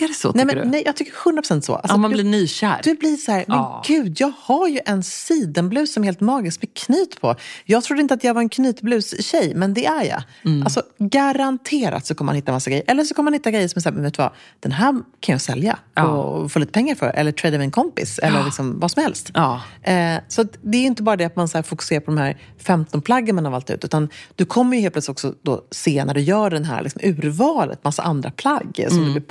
Är 0.00 0.08
det 0.08 0.14
så, 0.14 0.32
Nej, 0.32 0.44
tycker 0.44 0.56
men, 0.56 0.64
du? 0.66 0.70
nej, 0.70 0.82
jag 0.86 0.96
tycker 0.96 1.12
100% 1.12 1.60
så. 1.60 1.74
Alltså, 1.74 1.92
ja, 1.94 1.96
man 1.96 2.10
du- 2.10 2.14
blir 2.16 2.24
nykär. 2.30 2.80
du 2.84 2.94
blir 2.94 3.16
så 3.16 3.32
här, 3.32 3.44
men 3.48 3.56
Ja. 3.56 3.82
gud, 3.86 4.16
jag 4.20 4.32
har 4.40 4.68
ju 4.68 4.80
en 4.86 5.02
sidenblus 5.02 5.92
som 5.92 6.02
är 6.02 6.06
helt 6.06 6.20
magisk 6.20 6.62
med 6.62 6.74
knyt 6.74 7.20
på. 7.20 7.36
Jag 7.64 7.84
trodde 7.84 8.02
inte 8.02 8.14
att 8.14 8.24
jag 8.24 8.34
var 8.34 8.40
en 8.42 8.48
knytblus-tjej, 8.48 9.52
men 9.54 9.74
det 9.74 9.86
är 9.86 10.04
jag. 10.04 10.22
Mm. 10.44 10.62
Alltså, 10.62 10.82
garanterat 10.98 12.06
så 12.06 12.14
kommer 12.14 12.26
man 12.26 12.34
hitta 12.36 12.52
massa 12.52 12.70
grejer. 12.70 12.84
Eller 12.88 13.04
så 13.04 13.14
kommer 13.14 13.24
man 13.26 13.32
hitta 13.34 13.50
grejer 13.50 13.68
som 13.68 13.78
är 13.78 13.80
så 13.82 13.88
här, 13.88 13.94
men 13.94 14.02
vet 14.04 14.14
du 14.14 14.22
vad, 14.22 14.32
den 14.60 14.72
här 14.72 14.92
kan 15.20 15.32
jag 15.32 15.40
sälja 15.40 15.78
Ja. 15.94 16.04
och 16.04 16.52
få 16.52 16.58
lite 16.58 16.72
pengar 16.72 16.94
för. 16.94 17.06
Eller 17.08 17.32
trada 17.32 17.58
med 17.58 17.64
en 17.64 17.70
kompis, 17.70 18.18
eller 18.18 18.44
liksom 18.44 18.80
vad 18.80 18.90
som 18.90 19.02
helst. 19.02 19.30
Ja. 19.34 19.60
Eh, 19.82 20.16
så 20.28 20.44
det 20.62 20.78
är 20.78 20.82
inte 20.86 21.02
bara 21.02 21.16
det 21.16 21.24
att 21.24 21.36
man 21.36 21.48
så 21.48 21.58
här 21.58 21.62
fokuserar 21.62 22.00
på 22.00 22.10
de 22.10 22.18
här 22.18 22.36
15 22.58 23.00
plaggen 23.02 23.34
man 23.34 23.44
har 23.44 23.52
valt 23.52 23.70
ut, 23.70 23.84
utan 23.84 24.08
du 24.34 24.44
kommer 24.44 24.76
ju 24.76 24.82
helt 24.82 24.94
plötsligt 24.94 25.14
också 25.14 25.34
då 25.42 25.62
se 25.70 26.04
när 26.04 26.14
du 26.14 26.20
gör 26.20 26.50
den 26.50 26.64
här 26.64 26.82
liksom 26.82 27.00
urvalet, 27.04 27.84
massa 27.84 28.02
andra 28.02 28.30
plagg 28.30 28.84
som 28.88 28.96
Mm. 28.98 29.04
du 29.08 29.12
blir 29.12 29.22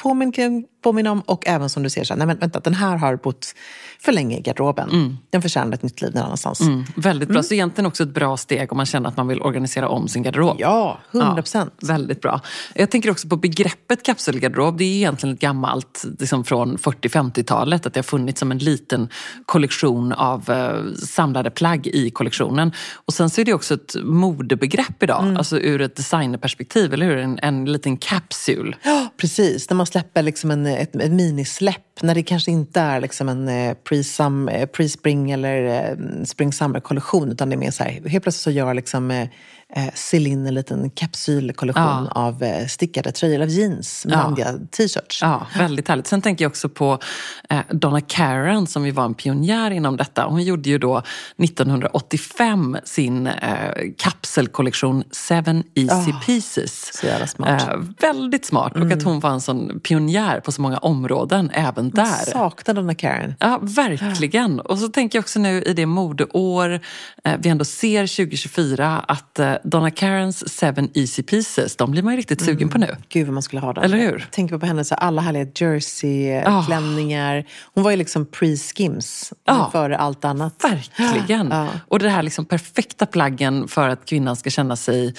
him 0.45 0.67
påminn 0.86 1.08
om 1.08 1.21
och 1.21 1.48
även 1.48 1.69
som 1.69 1.84
du 1.84 1.89
ser 1.89 2.04
så 2.04 2.13
här, 2.13 2.17
nej 2.17 2.28
men 2.28 2.38
vänta, 2.38 2.60
den 2.60 2.74
här 2.74 2.98
har 2.98 3.15
bott 3.15 3.56
för 4.00 4.12
länge 4.12 4.38
i 4.38 4.41
garderoben. 4.41 5.17
Den 5.30 5.41
förtjänar 5.41 5.74
ett 5.74 5.84
nytt 5.84 6.02
liv 6.02 6.12
någon 6.15 6.24
annanstans. 6.24 6.62
Mm, 6.62 6.84
väldigt 6.95 7.30
bra. 7.30 7.43
Så 7.43 7.54
egentligen 7.54 7.86
också 7.86 8.04
ett 8.04 8.13
bra 8.13 8.38
steg 8.38 8.71
om 8.71 8.78
man 8.78 8.86
känner 8.86 9.10
att 9.10 9.17
man 9.17 9.28
vill 9.28 9.41
organisera 9.41 9.89
om 9.89 10.08
sin 10.08 10.24
garderob. 10.24 10.56
Ja, 10.60 11.00
100 11.12 11.36
procent. 11.36 11.74
Ja, 11.80 11.88
väldigt 11.88 12.21
bra. 12.21 12.41
Jag 12.76 12.91
tänker 12.91 13.12
också 13.12 13.28
på 13.28 13.38
begreppet 13.38 14.04
kapselgarderob. 14.04 14.78
Det 14.78 14.84
är 14.84 14.95
egentligen 14.95 15.36
ett 15.36 15.41
gammalt 15.41 16.06
liksom 16.19 16.43
från 16.43 16.78
40-50-talet. 16.78 17.86
Att 17.86 17.93
det 17.93 17.98
har 17.98 18.04
funnits 18.04 18.39
som 18.39 18.52
en 18.52 18.58
liten 18.58 19.10
kollektion 19.45 20.13
av 20.13 20.50
eh, 20.50 20.93
samlade 20.93 21.50
plagg 21.50 21.88
i 21.88 22.10
kollektionen. 22.10 22.71
Och 22.93 23.13
sen 23.13 23.30
så 23.30 23.41
är 23.41 23.45
det 23.45 23.54
också 23.54 23.74
ett 23.74 23.95
modebegrepp 24.04 25.04
idag. 25.04 25.24
Mm. 25.24 25.38
Alltså 25.38 25.60
ur 25.60 25.82
ett 25.82 25.95
designerperspektiv, 25.95 26.93
eller 26.93 27.06
hur? 27.06 27.17
En, 27.17 27.39
en 27.41 27.65
liten 27.65 27.98
kapsul. 27.98 28.76
Ja, 28.84 29.08
precis. 29.17 29.69
När 29.69 29.78
man 29.78 29.86
släpper 29.86 30.21
liksom 30.24 30.52
en, 30.52 30.65
ett, 30.75 30.95
ett 30.95 31.11
minisläpp, 31.11 32.01
när 32.01 32.15
det 32.15 32.23
kanske 32.23 32.51
inte 32.51 32.79
är 32.79 33.01
liksom 33.01 33.29
en 33.29 33.47
eh, 33.47 33.69
eh, 33.69 33.75
pre-spring 34.65 35.25
pre 35.25 35.33
eller 35.33 35.63
eh, 35.63 36.23
spring-summer-kollektion, 36.23 37.31
utan 37.31 37.49
det 37.49 37.55
är 37.55 37.57
mer 37.57 37.71
så 37.71 37.83
här, 37.83 37.91
helt 37.91 38.23
plötsligt 38.23 38.43
så 38.43 38.51
gör 38.51 38.73
liksom 38.73 39.27
eh, 39.75 39.93
Celine 39.93 40.47
en 40.47 40.54
liten 40.54 40.89
kapsylkollektion 40.89 41.84
Ja. 41.86 42.12
av 42.12 42.43
eh, 42.43 42.65
stickade 42.67 43.12
tröjor 43.12 43.41
av 43.41 43.49
jeans 43.49 44.06
med 44.06 44.34
Ja. 44.38 44.54
t-shirts. 44.71 45.21
Ja, 45.21 45.47
väldigt 45.58 45.88
härligt. 45.88 46.08
Sen 46.08 46.21
tänker 46.21 46.45
jag 46.45 46.49
också 46.49 46.69
på 46.69 46.99
eh, 47.49 47.60
Donna 47.69 48.01
Karan 48.01 48.67
som 48.67 48.86
ju 48.86 48.91
var 48.91 49.06
en 49.06 49.13
pionjär 49.13 49.71
inom 49.71 49.97
detta. 49.97 50.25
Hon 50.25 50.43
gjorde 50.43 50.69
ju 50.69 50.78
då 50.78 51.01
1985 51.43 52.78
sin 52.84 53.28
eh, 53.28 53.34
kapselkollektion 53.97 55.04
Seven 55.12 55.63
Easy 55.75 56.12
Ah, 56.12 56.19
Pieces. 56.25 56.93
så 56.99 57.06
jävla 57.06 57.28
smart. 57.28 57.62
Eh, 57.69 57.78
väldigt 57.99 58.45
smart. 58.45 58.75
Och 58.75 58.91
att 58.91 59.04
hon 59.04 59.19
var 59.19 59.30
en 59.30 59.41
sån 59.41 59.80
pionjär 59.80 60.39
på 60.39 60.51
så 60.51 60.62
många 60.62 60.78
områden 60.78 61.49
även 61.54 61.89
där. 61.89 62.32
Saknar 62.32 62.73
Donna 62.75 62.95
Karen. 62.95 63.34
Ja, 63.39 63.60
verkligen. 63.62 64.60
Och 64.60 64.80
så 64.80 64.88
tänker 64.88 65.17
jag 65.17 65.23
också 65.23 65.39
nu 65.39 65.62
i 65.62 65.73
det 65.73 65.86
modeår 65.86 66.80
eh, 67.23 67.36
vi 67.39 67.49
ändå 67.49 67.65
ser 67.65 68.08
2024 68.08 69.06
att 69.08 69.39
Donna 69.63 69.91
Karens 69.91 70.50
Seven 70.50 70.89
Easy 70.94 71.24
Pieces, 71.24 71.76
de 71.76 71.91
blir 71.91 72.04
man 72.04 72.13
ju 72.13 72.18
riktigt 72.18 72.41
sugen 72.41 72.70
på 72.70 72.78
nu. 72.78 72.96
Gud 73.10 73.26
vad 73.28 73.34
man 73.34 73.44
skulle 73.44 73.62
ha 73.62 73.74
dem. 73.74 73.84
Eller 73.84 73.98
hur? 73.98 74.28
Tänker 74.32 74.58
på 74.58 74.65
henne, 74.65 74.84
så 74.84 74.96
alla 74.96 75.22
härliga 75.22 75.46
jersey-klänningar. 75.56 77.46
Hon 77.74 77.84
var 77.84 77.91
ju 77.91 77.98
liksom 77.98 78.26
pre-skims 78.26 79.34
Ja. 79.46 79.70
före 79.72 79.98
allt 79.98 80.26
annat. 80.26 80.63
Verkligen. 80.63 81.48
Ja. 81.52 81.68
Och 81.88 82.00
det 82.00 82.10
här 82.10 82.24
liksom 82.24 82.46
perfekta 82.46 83.06
plaggen 83.06 83.68
för 83.68 83.89
att 83.89 84.06
kvinnan 84.06 84.36
ska 84.36 84.50
känna 84.50 84.76
sig 84.76 85.13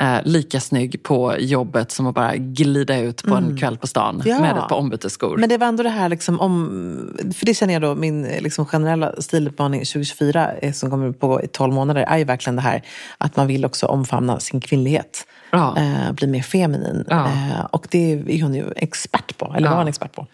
eh, 0.00 0.16
lika 0.24 0.60
snygg 0.60 1.02
på 1.02 1.34
jobbet 1.38 1.90
som 1.92 2.06
att 2.06 2.14
bara 2.14 2.36
glida 2.36 2.98
ut 2.98 3.22
på 3.24 3.34
en 3.34 3.56
kväll 3.58 3.78
på 3.78 3.86
stan 3.86 4.02
Mm. 4.14 4.26
Ja. 4.28 4.40
med 4.40 4.56
ett 4.62 4.68
par 4.68 4.76
ombytesskor. 4.76 5.36
Men 5.36 5.48
det 5.48 5.58
var 5.58 5.66
ändå 5.66 5.82
det 5.82 5.88
här, 5.88 6.08
liksom 6.08 6.40
om, 6.40 7.16
för 7.34 7.46
det 7.46 7.54
känner 7.54 7.72
jag 7.72 7.82
då, 7.82 7.94
min 7.94 8.22
liksom 8.22 8.66
generella 8.66 9.12
stilutmaning 9.22 9.80
2024 9.80 10.52
eh, 10.52 10.72
som 10.72 10.90
kommer 10.90 11.12
på 11.12 11.42
i 11.42 11.46
12 11.48 11.72
månader 11.74 12.02
är 12.08 12.18
ju 12.18 12.24
verkligen 12.24 12.56
det 12.56 12.62
här 12.62 12.82
att 13.18 13.36
man 13.36 13.46
vill 13.46 13.64
också 13.64 13.81
omfamna 13.86 14.40
sin 14.40 14.60
kvinnlighet. 14.60 15.26
Ja. 15.50 15.76
Eh, 15.78 16.12
bli 16.12 16.26
mer 16.26 16.42
feminin. 16.42 17.04
Ja. 17.08 17.26
Eh, 17.26 17.64
och 17.70 17.86
det 17.90 18.12
är 18.12 18.42
hon 18.42 18.54
ju 18.54 18.72
expert 18.76 19.38
på, 19.38 19.54
eller 19.56 19.68
Ja. 19.68 19.74
var 19.74 19.82
en 19.82 19.88
expert 19.88 20.12
på. 20.12 20.26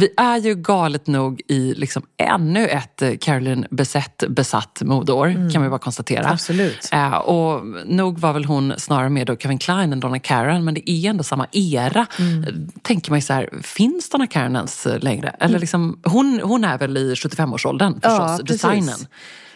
Vi 0.00 0.08
är 0.16 0.36
ju 0.36 0.54
galet 0.54 1.06
nog 1.06 1.42
i 1.48 1.74
liksom 1.74 2.02
ännu 2.16 2.66
ett 2.68 3.02
eh, 3.02 3.16
Caroline 3.20 3.66
Bessett 3.70 4.24
besatt 4.28 4.82
modeår, 4.84 5.50
kan 5.52 5.62
vi 5.62 5.68
bara 5.68 5.78
konstatera. 5.78 6.20
Mm. 6.20 6.32
Absolut. 6.32 6.88
Eh, 6.92 7.14
och 7.14 7.66
nog 7.86 8.18
var 8.18 8.32
väl 8.32 8.44
hon 8.44 8.74
snarare 8.78 9.08
med 9.08 9.26
då 9.26 9.36
Kevin 9.36 9.58
Klein 9.58 9.92
än 9.92 10.00
Donna 10.00 10.18
Karen, 10.18 10.64
men 10.64 10.74
det 10.74 10.90
är 10.90 11.10
ändå 11.10 11.24
samma 11.24 11.46
era. 11.52 12.06
Mm. 12.18 12.44
Eh, 12.44 12.50
Tänker 12.82 13.10
man 13.10 13.18
ju 13.18 13.22
så 13.22 13.32
här, 13.32 13.50
finns 13.62 14.10
Donna 14.10 14.26
Karen 14.26 14.56
ens 14.56 14.86
eh, 14.86 14.98
längre? 15.00 15.28
Eller 15.40 15.58
liksom, 15.58 16.00
hon, 16.04 16.40
hon 16.44 16.64
är 16.64 16.78
väl 16.78 16.96
i 16.96 17.14
75-årsåldern 17.14 17.92
förstås, 17.94 18.10
Ja, 18.38 18.38
designen. 18.44 18.98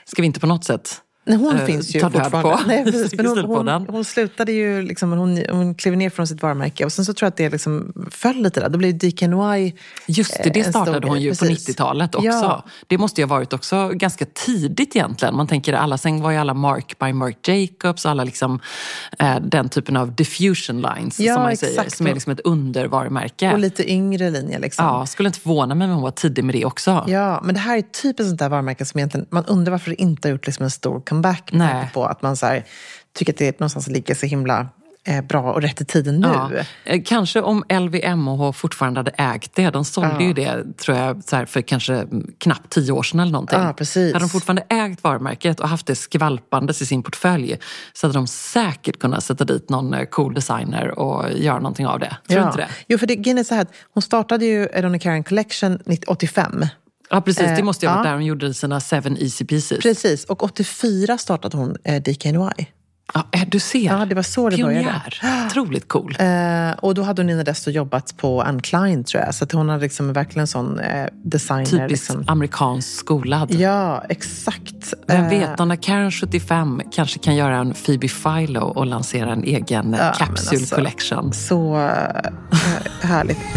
Ska 0.05 0.23
vi 0.23 0.27
inte 0.27 0.41
på 0.41 0.47
något 0.47 0.65
sätt 0.65 0.97
Nej, 1.31 1.39
hon 1.39 1.57
eh, 1.57 1.65
finns 1.65 1.95
ju 1.95 2.01
fortfarande. 2.01 2.43
på 2.43 2.61
Nej, 2.67 2.85
precis, 2.85 3.15
men 3.15 3.27
hon, 3.27 3.39
hon, 3.39 3.45
stilpodden? 3.45 3.87
hon 3.89 4.05
slutade 4.05 4.53
ju, 4.53 4.83
liksom, 4.83 5.13
hon, 5.13 5.43
hon 5.51 5.75
klev 5.75 5.97
ner 5.97 6.11
från 6.11 6.27
sitt 6.27 6.43
varumärke 6.43 6.85
och 6.85 6.93
sen 6.93 7.05
så 7.05 7.15
tror 7.15 7.27
jag 7.27 7.31
att 7.31 7.37
det 7.37 7.51
liksom 7.51 7.93
föll 8.11 8.43
lite 8.43 8.61
där. 8.61 8.69
Då 8.69 8.79
blev 8.79 8.99
DKNY 8.99 9.73
Just 10.07 10.43
det, 10.43 10.51
det 10.51 10.61
eh, 10.61 10.63
stor 10.63 10.71
startade 10.71 11.09
hon 11.09 11.21
ju 11.21 11.31
på 11.31 11.37
Precis. 11.37 11.69
90-talet 11.69 12.15
också. 12.15 12.27
Ja. 12.27 12.65
Det 12.87 12.99
måste 12.99 13.21
ju 13.21 13.27
ha 13.27 13.37
varit 13.37 13.53
också 13.53 13.89
ganska 13.89 14.25
tidigt 14.25 14.97
egentligen. 14.97 15.37
Man 15.37 15.47
tänker 15.47 15.73
alla, 15.73 15.99
sen 15.99 16.23
var 16.23 16.31
ju 16.31 16.37
alla 16.37 16.55
Mark 16.55 16.99
by 16.99 17.13
Mark 17.13 17.49
Jacobs 17.49 18.05
och 18.05 18.11
alla 18.11 18.25
liksom, 18.25 18.61
eh, 19.19 19.37
den 19.43 19.69
typen 19.69 19.97
av 19.97 20.15
diffusion 20.15 20.77
lines 20.83 21.21
Ja, 21.21 21.35
som 21.35 21.43
man 21.43 21.57
säger, 21.57 21.73
exakt. 21.73 21.97
som 21.97 22.07
är 22.07 22.15
liksom 22.15 22.33
ett 22.33 22.41
undervarumärke. 22.41 23.53
Och 23.53 23.59
lite 23.59 23.91
yngre 23.93 24.31
linje 24.31 24.59
liksom. 24.59 24.85
Ja, 24.85 25.07
skulle 25.07 25.27
inte 25.27 25.41
förvåna 25.41 25.75
mig 25.75 25.85
om 25.85 25.93
hon 25.93 26.03
var 26.03 26.11
tidig 26.11 26.45
med 26.45 26.55
det 26.55 26.65
också. 26.65 27.05
Ja, 27.09 27.41
men 27.45 27.55
det 27.55 27.61
här 27.61 27.79
är 27.79 27.83
typ 27.83 28.21
ett 28.21 28.27
sånt 28.27 28.39
där 28.39 28.49
varumärke 28.49 28.85
som 28.85 28.99
egentligen, 28.99 29.27
man 29.31 29.45
undrar 29.45 29.71
varför 29.71 29.91
det 29.91 30.03
inte 30.03 30.29
har 30.29 30.33
gjort 30.33 30.47
liksom 30.47 30.65
en 30.65 30.71
stor 30.71 31.01
comeback. 31.23 31.49
Nej. 31.53 31.91
på 31.95 32.05
att 32.07 32.23
man 32.23 32.37
så 32.37 32.47
här, 32.47 32.65
tycker 33.15 33.33
att 33.33 33.39
det 33.39 33.61
någonstans 33.61 33.87
ligger 33.89 34.15
så 34.15 34.27
himla 34.27 34.67
eh, 35.05 35.25
bra 35.25 35.53
och 35.53 35.63
rätt 35.63 35.81
i 35.81 35.85
tiden 35.85 36.21
nu. 36.21 36.29
Ja. 36.29 36.51
Eh, 36.85 37.03
Kanske 37.07 37.41
om 37.41 37.65
LVMH 37.69 38.53
fortfarande 38.53 39.01
hade 39.01 39.11
ägt 39.11 39.55
det. 39.55 39.71
De 39.71 39.85
sålde 39.85 40.15
Ja. 40.19 40.21
ju 40.23 40.33
det 40.33 40.77
tror 40.79 40.97
jag, 40.99 41.25
så 41.25 41.37
här, 41.37 41.47
för 41.47 41.61
kanske 41.63 42.07
knappt 42.39 42.71
tio 42.71 42.93
år 42.93 43.03
sedan 43.03 43.21
eller 43.21 43.33
någonting. 43.33 43.59
Ja, 43.59 43.73
precis. 43.73 44.13
Hade 44.13 44.25
de 44.25 44.29
fortfarande 44.29 44.63
ägt 44.69 45.05
varumärket 45.05 45.61
och 45.61 45.69
haft 45.69 45.87
det 45.87 45.95
skvalpandes 45.95 46.83
i 46.83 46.87
sin 46.87 47.03
portfölj 47.03 47.59
så 47.93 48.07
hade 48.07 48.19
de 48.19 48.27
säkert 48.27 48.99
kunnat 48.99 49.25
sätta 49.25 49.45
dit 49.45 49.71
någon 49.71 49.95
eh, 49.95 50.05
cool 50.05 50.35
designer 50.35 50.99
och 50.99 51.33
göra 51.33 51.57
någonting 51.59 51.87
av 51.87 51.99
det. 51.99 52.17
Tror 52.29 52.41
du 52.41 52.47
inte 52.47 52.59
det? 52.59 52.69
Jo, 52.89 52.99
för 52.99 53.07
det, 53.07 53.17
grejen 53.17 53.39
är 53.39 53.45
så 53.45 53.55
här, 53.55 53.67
hon 53.95 54.03
startade 54.03 54.45
ju 54.45 54.67
Donna 54.83 54.99
Karen 54.99 55.25
Collection 55.25 55.79
85. 56.07 56.67
Ja, 57.11 57.21
precis. 57.21 57.45
Det 57.45 57.51
Eh, 57.59 57.65
måste 57.65 57.87
ju 57.87 57.91
ha 57.91 57.97
varit 57.97 58.05
ja. 58.07 58.11
där 58.11 58.17
hon 58.17 58.27
gjorde 58.27 58.55
sina 58.55 58.81
seven 58.81 59.17
easy 59.17 59.45
pieces. 59.45 59.79
Precis, 59.79 60.25
och 60.25 60.43
84 60.43 61.19
startade 61.19 61.57
hon 61.57 61.77
eh, 61.85 62.03
DKNY. 62.03 62.67
Ja, 63.15 63.27
eh, 63.33 63.43
du 63.49 63.59
ser. 63.61 63.79
Ja, 63.85 64.05
det 64.07 64.15
var 64.15 64.23
så 64.23 64.51
det 64.51 64.57
Pionjär. 64.57 65.21
Otroligt 65.47 65.89
cool. 65.89 66.17
Eh, 66.19 66.71
och 66.79 66.95
då 66.95 67.03
hade 67.03 67.23
hon 67.23 67.31
innan 67.31 67.45
dess 67.45 67.65
då 67.65 67.71
jobbat 67.71 68.17
på 68.17 68.43
Anne 68.43 68.61
Klein 68.61 69.05
tror 69.05 69.23
jag. 69.25 69.35
Så 69.35 69.45
att 69.45 69.53
hon 69.53 69.69
hade 69.69 69.83
liksom 69.83 70.13
verkligen 70.13 70.47
sån 70.47 70.79
eh, 70.79 71.07
designer. 71.25 71.65
Typiskt 71.65 71.91
Liksom. 71.91 72.25
amerikansk 72.27 72.89
skolad. 72.99 73.55
Ja, 73.55 74.05
exakt. 74.09 74.95
Vem 75.07 75.25
Eh, 75.25 75.29
vet, 75.31 75.57
Donna 75.57 75.77
Karen 75.77 76.11
75 76.11 76.83
kanske 76.93 77.19
kan 77.19 77.37
göra 77.37 77.57
en 77.57 77.75
Phoebe 77.75 78.09
Philo 78.09 78.61
och 78.61 78.87
lansera 78.87 79.33
en 79.33 79.45
egen 79.45 79.97
Ja, 79.99 80.13
capsule 80.19 80.61
alltså- 80.61 80.75
collection. 80.77 81.33
Så 81.33 81.75
härligt. 83.03 83.39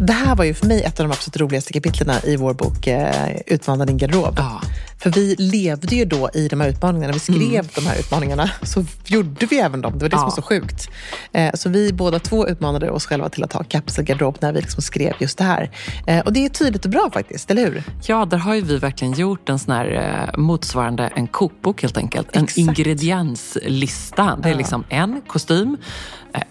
Det 0.00 0.12
här 0.12 0.36
var 0.36 0.44
ju 0.44 0.54
för 0.54 0.66
mig 0.66 0.82
ett 0.82 1.00
av 1.00 1.08
de 1.08 1.12
absolut 1.12 1.36
roligaste 1.40 1.72
kapitlen 1.72 2.16
i 2.24 2.36
vår 2.36 2.54
bok 2.54 2.86
eh, 2.86 3.36
Utmana 3.46 3.84
din 3.84 3.96
garderob. 3.98 4.34
Ja. 4.36 4.60
För 4.98 5.10
vi 5.10 5.34
levde 5.38 5.96
ju 5.96 6.04
då 6.04 6.30
i 6.34 6.48
de 6.48 6.60
här 6.60 6.68
utmaningarna. 6.68 7.06
När 7.06 7.12
vi 7.14 7.20
skrev 7.20 7.68
de 7.74 7.86
här 7.86 7.98
utmaningarna 7.98 8.50
så 8.62 8.84
gjorde 9.06 9.46
vi 9.46 9.58
även 9.58 9.80
dem. 9.80 9.92
Det 9.98 10.04
var 10.04 10.08
det 10.08 10.16
som 10.16 10.20
Ja. 10.20 10.24
var 10.24 10.30
så 10.34 10.42
sjukt. 10.42 10.88
Eh, 11.32 11.54
så 11.54 11.68
vi 11.68 11.92
båda 11.92 12.18
två 12.18 12.48
utmanade 12.48 12.90
oss 12.90 13.06
själva 13.06 13.28
till 13.28 13.44
att 13.44 13.52
ha 13.52 13.64
kapselgarderob 13.64 14.36
när 14.40 14.52
vi 14.52 14.60
liksom 14.60 14.82
skrev 14.82 15.12
just 15.18 15.38
det 15.38 15.44
här. 15.44 15.70
Eh, 16.06 16.20
och 16.20 16.32
det 16.32 16.44
är 16.44 16.48
tydligt 16.48 16.84
och 16.84 16.90
bra 16.90 17.10
faktiskt, 17.12 17.50
eller 17.50 17.64
hur? 17.64 17.82
Ja, 18.06 18.24
där 18.24 18.38
har 18.38 18.54
ju 18.54 18.60
vi 18.60 18.78
verkligen 18.78 19.12
gjort 19.14 19.48
en 19.48 19.58
sån 19.58 19.74
här 19.74 19.86
eh, 20.34 20.40
motsvarande 20.40 21.10
en 21.16 21.26
kokbok 21.26 21.82
helt 21.82 21.96
enkelt. 21.96 22.28
En 22.36 22.42
Exakt. 22.44 22.58
ingredienslista. 22.58 24.38
Det 24.42 24.48
är 24.50 24.54
liksom 24.54 24.84
en 24.88 25.22
kostym, 25.26 25.76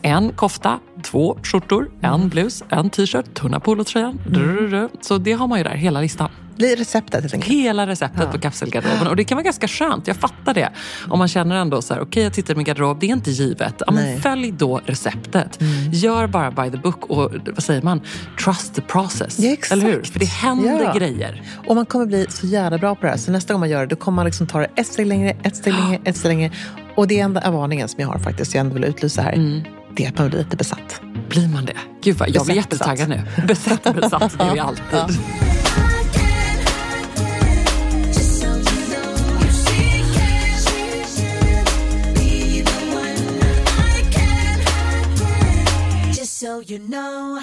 en 0.02 0.30
kofta, 0.34 0.80
två 1.04 1.38
skjortor, 1.44 1.89
Mm. 2.04 2.22
en 2.22 2.30
blus, 2.30 2.63
en 2.70 2.81
t-shirt, 2.89 3.34
tunna 3.34 3.60
polotröjan. 3.60 4.22
drrrr. 4.28 4.89
Så 5.02 5.17
det 5.17 5.34
har 5.34 5.48
man 5.48 5.58
ju 5.58 5.63
där, 5.63 5.72
hela 5.76 6.02
listan. 6.02 6.30
Det 6.56 6.72
är 6.74 6.78
receptet 6.78 7.22
helt 7.22 7.34
enkelt. 7.34 7.54
Hela 7.54 7.88
receptet 7.88 8.32
på 8.32 8.39
kapselgarderoben. 8.39 9.08
Och 9.08 9.15
det 9.15 9.24
kan 9.24 9.36
vara 9.36 9.44
ganska 9.44 9.67
skönt, 9.67 10.08
jag 10.08 10.15
fattar 10.15 10.54
det. 10.54 10.70
Om 11.10 11.20
man 11.20 11.28
känner 11.28 11.56
ändå 11.56 11.82
så 11.82 11.94
här, 11.94 12.02
okej 12.02 12.24
jag 12.24 12.34
tittar 12.34 12.54
i 12.54 12.58
min 12.58 12.65
garderob, 12.65 13.00
det 13.00 13.06
är 13.06 13.13
inte 13.13 13.32
givet. 13.32 13.74
Ja, 13.88 13.91
men 13.94 14.22
följ 14.22 14.52
då 14.52 14.82
receptet. 14.86 15.60
Gör 15.94 16.28
bara 16.28 16.52
by 16.52 16.72
the 16.72 16.78
book 16.78 17.06
och 17.06 17.32
vad 17.46 17.63
säger 17.63 17.82
man? 17.82 18.02
Trust 18.46 18.76
the 18.76 18.82
process. 18.82 19.39
Ja. 19.39 19.56
Eller 19.72 19.86
hur? 19.86 20.04
För 20.04 20.20
det 20.20 20.26
händer 20.26 20.82
Ja. 20.84 20.94
grejer. 20.94 21.41
Och 21.67 21.76
man 21.76 21.86
kommer 21.86 22.06
bli 22.06 22.26
så 22.30 22.48
jävla 22.48 22.78
bra 22.78 22.96
på 22.96 23.02
det 23.02 23.10
här. 23.12 23.17
Så 23.17 23.32
nästa 23.32 23.54
gång 23.54 23.60
man 23.60 23.70
gör 23.70 23.80
det, 23.80 23.86
då 23.88 23.96
kommer 23.96 24.15
man 24.15 24.26
liksom 24.26 24.48
ta 24.48 24.60
det 24.60 24.67
ett 24.76 24.88
steg 24.88 25.08
längre, 25.08 25.38
ett 25.44 25.56
steg 25.56 25.74
längre, 25.74 26.00
ett 26.04 26.17
steg 26.17 26.30
längre. 26.30 26.52
Och 26.96 27.08
det 27.08 27.20
enda 27.20 27.41
är 27.41 27.52
varningen 27.52 27.88
som 27.88 28.02
jag 28.02 28.08
har 28.08 28.20
faktiskt, 28.20 28.54
jag 28.56 28.62
ändå 28.62 28.74
vill 28.74 28.84
utlysa 28.84 29.22
här. 29.22 29.63
Det 29.95 30.06
är 30.06 30.10
att 30.10 30.17
man 30.17 30.30
blir 30.30 30.39
lite 30.39 30.58
besatt. 30.58 31.01
Blir 31.30 31.47
man 31.47 31.65
det? 31.65 31.77
Gud 32.01 32.17
vad, 32.17 32.30
jag 32.30 32.45
blir 32.45 32.56
jättetaggad 32.56 33.10
nu. 33.10 33.21
Besatt 33.47 33.95
besatt, 33.95 34.38
det 34.38 34.43
är 34.43 34.54
vi 34.54 34.60
alltid. 34.69 34.86
Ja. 34.91 35.08
So 46.25 46.62
you 46.62 46.80
know. 46.80 47.39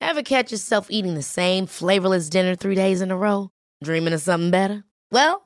Ever 0.00 0.22
catch 0.22 0.50
yourself 0.52 0.86
eating 0.90 1.14
the 1.14 1.22
same 1.22 1.66
flavorless 1.66 2.30
dinner 2.30 2.54
three 2.56 2.74
days 2.74 3.02
in 3.02 3.10
a 3.10 3.16
row? 3.16 3.50
Dreaming 3.84 4.14
of 4.14 4.22
something 4.22 4.50
better? 4.50 4.84
Well, 5.10 5.45